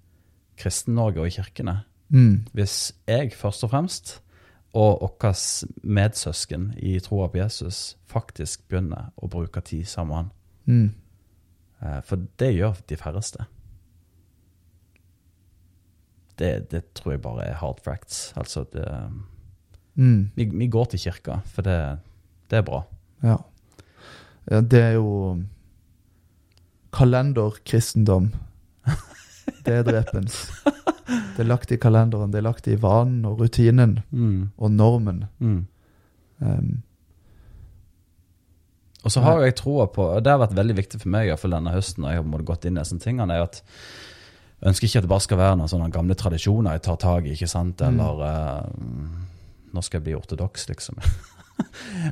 [0.59, 1.77] Kristen-Norge og i kirkene.
[2.11, 2.47] Mm.
[2.53, 4.17] Hvis jeg først og fremst,
[4.77, 5.31] og våre
[5.87, 10.33] medsøsken i troa på Jesus, faktisk begynner å bruke tid sammen.
[10.67, 10.91] Mm.
[11.83, 13.47] Eh, For det gjør de færreste.
[16.39, 18.33] Det, det tror jeg bare er hard facts.
[18.37, 18.85] Altså, det,
[19.97, 20.31] Mm.
[20.37, 21.99] vi, vi går til kirka, for det,
[22.51, 22.83] det er bra.
[23.23, 23.37] Ja.
[24.51, 24.61] ja.
[24.61, 25.39] Det er jo
[26.97, 28.31] kalenderkristendom.
[29.67, 30.41] Det er drepens.
[31.07, 34.51] Det er lagt i kalenderen, det er lagt i vanen og rutinen Mm.
[34.59, 35.25] og normen.
[35.39, 35.67] Mm.
[36.41, 36.83] Um,
[39.05, 41.31] Og så har jo jeg troa på, og det har vært veldig viktig for meg
[41.39, 43.61] fall denne høsten, når jeg har gått inn i disse tingene, er at
[44.61, 47.25] jeg ønsker ikke at det bare skal være noen sånne gamle tradisjoner jeg tar tak
[47.29, 48.65] i, ikke sant, eller eh,
[49.77, 50.99] nå skal jeg bli ortodoks, liksom.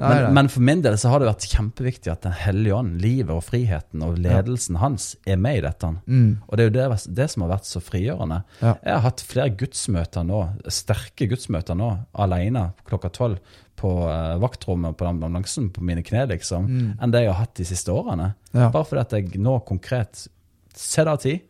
[0.01, 3.32] Men, men for min del så har det vært kjempeviktig at Den hellige ånd, livet
[3.34, 5.90] og friheten og ledelsen hans er med i dette.
[6.07, 6.30] Mm.
[6.47, 8.40] Og det er jo det, det som har vært så frigjørende.
[8.61, 8.74] Ja.
[8.80, 10.40] Jeg har hatt flere gudsmøter nå,
[10.72, 11.90] sterke gudsmøter nå,
[12.24, 17.32] alene klokka tolv på uh, vaktrommet på ambulansen på mine kne, liksom, enn det jeg
[17.32, 18.32] har hatt de siste årene.
[18.53, 18.61] Mm.
[18.62, 18.70] Ja.
[18.74, 20.26] Bare fordi at jeg nå konkret
[20.74, 21.45] setter av tid,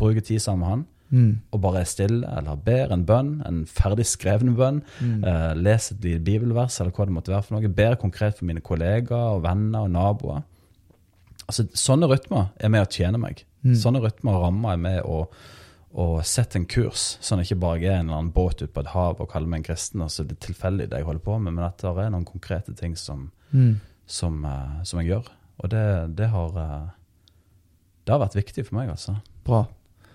[0.00, 1.40] bruker tid sammen med han, Mm.
[1.52, 5.24] og bare er stille, eller ber en bønn, en ferdig skreven bønn, Mm.
[5.28, 8.60] eh, leser et bibelvers, eller hva det måtte være for noe, ber konkret for mine
[8.64, 10.42] kollegaer og venner og naboer.
[11.48, 13.44] Altså, sånne rytmer er med å tjene meg.
[13.62, 13.74] Mm.
[13.76, 15.26] Sånne rytmer og rammer er med å,
[15.94, 18.72] å sette en kurs, sånn at jeg ikke bare er en eller annen båt ute
[18.72, 21.04] på et hav og kaller meg en kristen, og så er det tilfeldig det jeg
[21.10, 23.80] holder på med, men at det er noen konkrete ting som, Mm.
[24.06, 25.28] som, uh, som jeg gjør.
[25.62, 26.88] Og det, det har uh,
[28.06, 29.18] Det har vært viktig for meg, altså.
[29.44, 29.66] Bra.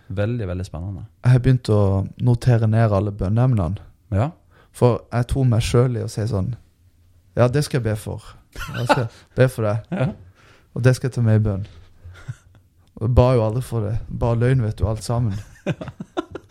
[0.10, 1.06] Veldig, veldig spennende.
[1.24, 1.80] Jeg har begynt å
[2.24, 3.82] notere ned alle bønneemnene.
[4.16, 4.30] Ja.
[4.78, 6.54] For jeg tok meg sjøl i å si sånn
[7.36, 8.24] Ja, det skal jeg be for.
[8.56, 9.76] Jeg skal be for det.
[9.92, 10.08] Ja.
[10.78, 11.64] Og det skal jeg ta med i bønn.
[12.98, 13.96] Og jeg ba jo aldri for det.
[14.10, 15.34] Bare løgn, vet du, alt sammen.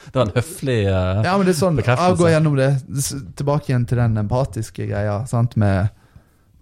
[0.06, 2.12] Det var en høflig uh, Ja, men det er sånn Bekreftelse.
[2.12, 2.66] Jeg går gjennom det.
[3.40, 5.16] Tilbake igjen til den empatiske greia.
[5.26, 5.56] Sant?
[5.58, 5.88] Med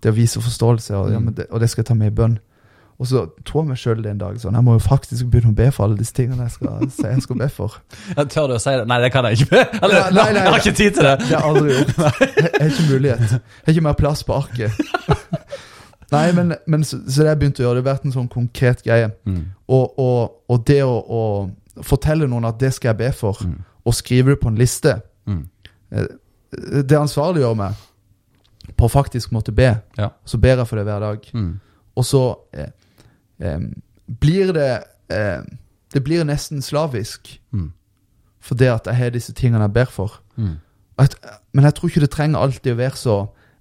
[0.00, 1.24] det å vise forståelse, og, ja, Mm.
[1.28, 2.38] men det, og det skal jeg ta med i bønn.
[3.02, 5.50] Og så tror jeg meg sjøl det en dag sånn Jeg må jo faktisk begynne
[5.50, 7.74] å be for alle disse tingene jeg skal si jeg skal be for.
[8.16, 8.84] Jeg Tør du å si det?
[8.86, 9.64] Nei, det kan jeg ikke.
[9.82, 11.14] Eller, Ja, nei, nei, jeg har ikke tid til det.
[11.24, 11.96] Det har jeg aldri gjort.
[12.30, 13.24] Jeg er har ikke mulighet.
[13.34, 14.70] Jeg har ikke mer plass på arket.
[16.14, 18.28] Nei, men, men så, så det jeg begynte å gjøre, det har vært en sånn
[18.30, 19.08] konkret greie.
[19.26, 19.40] Mm.
[19.74, 23.56] Og, og, og det å, å fortelle noen at det skal jeg be for, Mm.
[23.84, 24.94] og skrive det på en liste,
[25.26, 25.42] Mm.
[25.90, 26.06] eh,
[26.86, 27.74] det ansvarliggjør meg
[28.78, 29.72] på faktisk måtte be.
[29.98, 30.10] Ja.
[30.24, 31.26] Så ber jeg for det hver dag.
[31.34, 31.50] Mm.
[31.96, 32.20] Og så
[32.52, 32.68] eh,
[34.20, 35.42] blir det eh,
[35.94, 37.72] Det blir nesten slavisk Mm.
[38.40, 40.20] for det at jeg har disse tingene jeg ber for.
[40.36, 40.56] Mm.
[40.98, 41.14] At,
[41.52, 43.14] men jeg tror ikke det trenger alltid å være så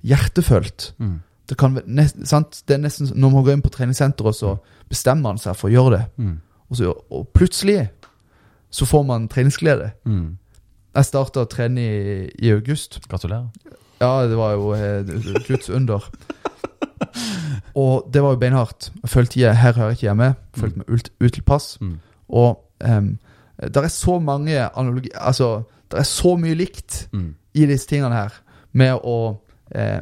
[0.03, 0.93] hjertefølt.
[0.99, 1.19] Mm.
[1.49, 2.63] Det kan nest, sant?
[2.67, 4.57] Det er nesten Når man går inn på treningssenteret, så
[4.89, 6.05] bestemmer man seg for å gjøre det.
[6.17, 6.41] Mm.
[6.69, 7.89] Og, så, og plutselig
[8.73, 9.91] så får man treningsglede.
[10.05, 10.37] Mm.
[10.95, 12.99] Jeg starta å trene i, i august.
[13.09, 13.47] Gratulerer.
[14.01, 15.05] Ja, det var jo eh,
[15.47, 16.03] Guds under.
[17.76, 18.91] Og det var jo beinhardt.
[19.02, 20.35] Jeg følte jeg, her hører jeg ikke hjemme.
[20.57, 21.77] Følte meg ut- utilpass.
[21.81, 21.99] Mm.
[22.30, 22.60] Og
[22.90, 23.18] um,
[23.61, 25.10] det er så mange analogi...
[25.15, 27.35] Altså, det er så mye likt Mm.
[27.53, 28.34] i disse tingene her
[28.73, 29.38] med å
[29.76, 30.02] eh,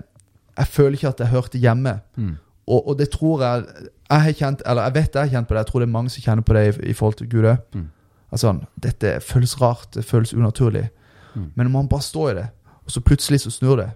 [0.58, 2.00] Jeg føler ikke at jeg hørte hjemme.
[2.16, 2.38] Mm.
[2.68, 3.66] Og, og det tror jeg
[4.10, 5.60] Jeg har kjent Eller jeg vet jeg har kjent på det.
[5.60, 7.58] Jeg tror det er mange som kjenner på det i, i forhold til Gud òg.
[7.76, 7.88] Mm.
[8.32, 9.88] Altså, dette føles rart.
[9.96, 10.90] Det føles unaturlig.
[11.36, 11.52] Mm.
[11.56, 12.48] Men når man bare står i det,
[12.86, 13.90] og så plutselig så snur det,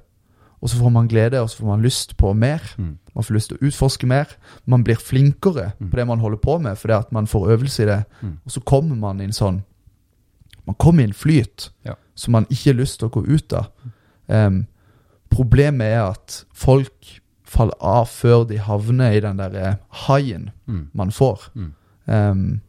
[0.65, 2.63] og så får man glede, og så får man lyst på mer.
[2.81, 2.95] Mm.
[3.15, 4.31] Man får lyst til å utforske mer.
[4.65, 5.89] Man blir flinkere Mm.
[5.91, 7.99] på det man holder på med, fordi at man får øvelse i det.
[8.21, 8.37] Mm.
[8.45, 9.63] Og så kommer man i en sånn
[10.65, 11.93] Man kommer i en flyt Ja.
[12.15, 13.65] som man ikke har lyst til å gå ut av.
[14.27, 14.65] Um,
[15.29, 19.75] problemet er at folk faller av før de havner i den der eh,
[20.07, 20.87] haien Mm.
[20.93, 21.39] man får.
[22.07, 22.61] Em,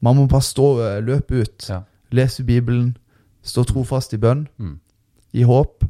[0.00, 1.82] man må bare stå og løpe ut, Ja.
[2.10, 2.96] lese Bibelen,
[3.44, 4.78] stå trofast i bønn, Mm.
[5.34, 5.84] i håp.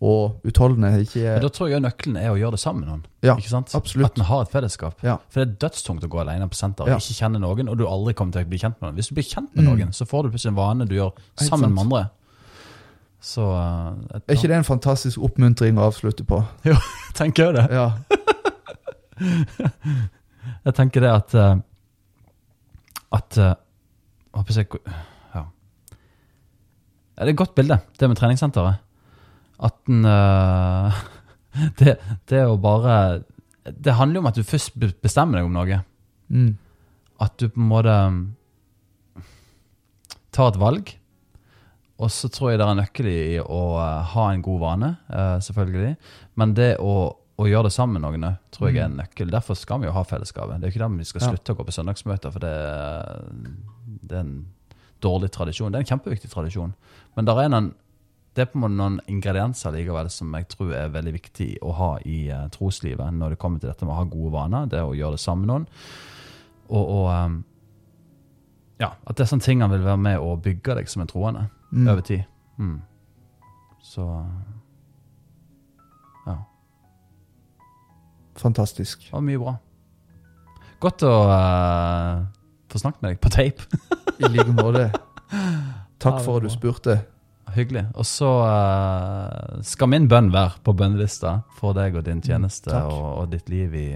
[0.00, 0.90] Og utholdende.
[1.06, 3.04] Ikke Men da tror jeg nøkkelen er å gjøre det sammen med noen.
[3.24, 3.72] Ja, ikke sant?
[3.74, 4.10] absolutt.
[4.12, 4.98] At en har et fellesskap.
[5.02, 5.14] Ja.
[5.32, 6.96] For det er dødstungt å gå alene på senter og Ja.
[7.00, 8.94] ikke kjenne noen, og du aldri kommer til å bli kjent med noen.
[9.00, 9.70] Hvis du blir kjent med Mm.
[9.78, 12.10] noen, så får du plutselig en vane du gjør sammen med andre.
[13.20, 16.44] Så eh, et, Er ikke det en fantastisk oppmuntring å avslutte på?
[16.64, 16.74] Jo,
[17.14, 17.68] tenker jeg det.
[17.72, 17.92] Ja.
[20.66, 21.56] Jeg tenker det at eh,
[23.16, 23.54] At eh,
[24.36, 24.92] håper jeg, ja.
[25.34, 25.42] ja.
[27.16, 28.82] Det er et godt bilde, det med treningssenteret.
[29.62, 30.96] At den uh,
[31.80, 31.96] det,
[32.28, 33.22] det å bare
[33.64, 35.80] Det handler jo om at du først bestemmer deg om noe.
[36.28, 36.52] Mm.
[37.24, 38.22] At du på en måte mm,
[40.36, 40.92] tar et valg.
[41.96, 44.90] Og så tror jeg det er en nøkkel i å eh, ha en god vane,
[45.08, 45.94] eh, selvfølgelig.
[46.36, 49.32] Men det å, å gjøre det sammen med noen òg, tror jeg er en nøkkel.
[49.32, 50.60] Derfor skal vi jo ha fellesskapet.
[50.60, 51.30] Det er jo ikke der vi skal Ja.
[51.32, 52.52] slutte å gå på søndagsmøter, for det,
[54.04, 54.36] det er en
[55.06, 55.72] dårlig tradisjon.
[55.72, 56.76] Det er en kjempeviktig tradisjon.
[57.16, 57.72] Men der er noen,
[58.36, 61.70] det er på en måte noen ingredienser likevel som jeg tror er veldig viktig å
[61.78, 64.66] ha i eh, troslivet når det kommer til dette med å ha gode vaner.
[64.68, 65.66] Det å gjøre det sammen med noen.
[66.68, 67.38] Og, og um,
[68.82, 71.88] ja, at disse tingene vil være med å bygge deg som en troende Mm.
[71.90, 72.22] over tid.
[72.62, 72.76] Mm.
[73.82, 74.04] Så
[76.26, 76.36] ja.
[78.36, 79.02] Fantastisk.
[79.08, 79.56] Det var mye bra.
[80.80, 82.22] Godt å uh,
[82.70, 83.82] få snakket med deg på tape.
[84.20, 84.90] I like måte.
[86.02, 86.98] Takk for at du spurte.
[87.56, 87.86] Hyggelig.
[87.96, 92.90] Og så uh, skal min bønn være på bønnelista for deg og din tjeneste mm,
[92.92, 93.88] og, og ditt liv i,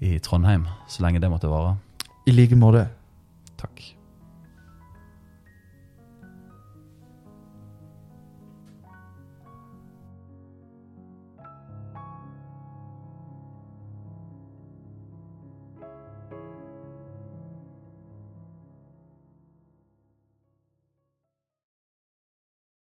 [0.00, 1.76] i Trondheim, så lenge det måtte vare.
[2.24, 2.86] I like måte.
[3.60, 3.93] Takk.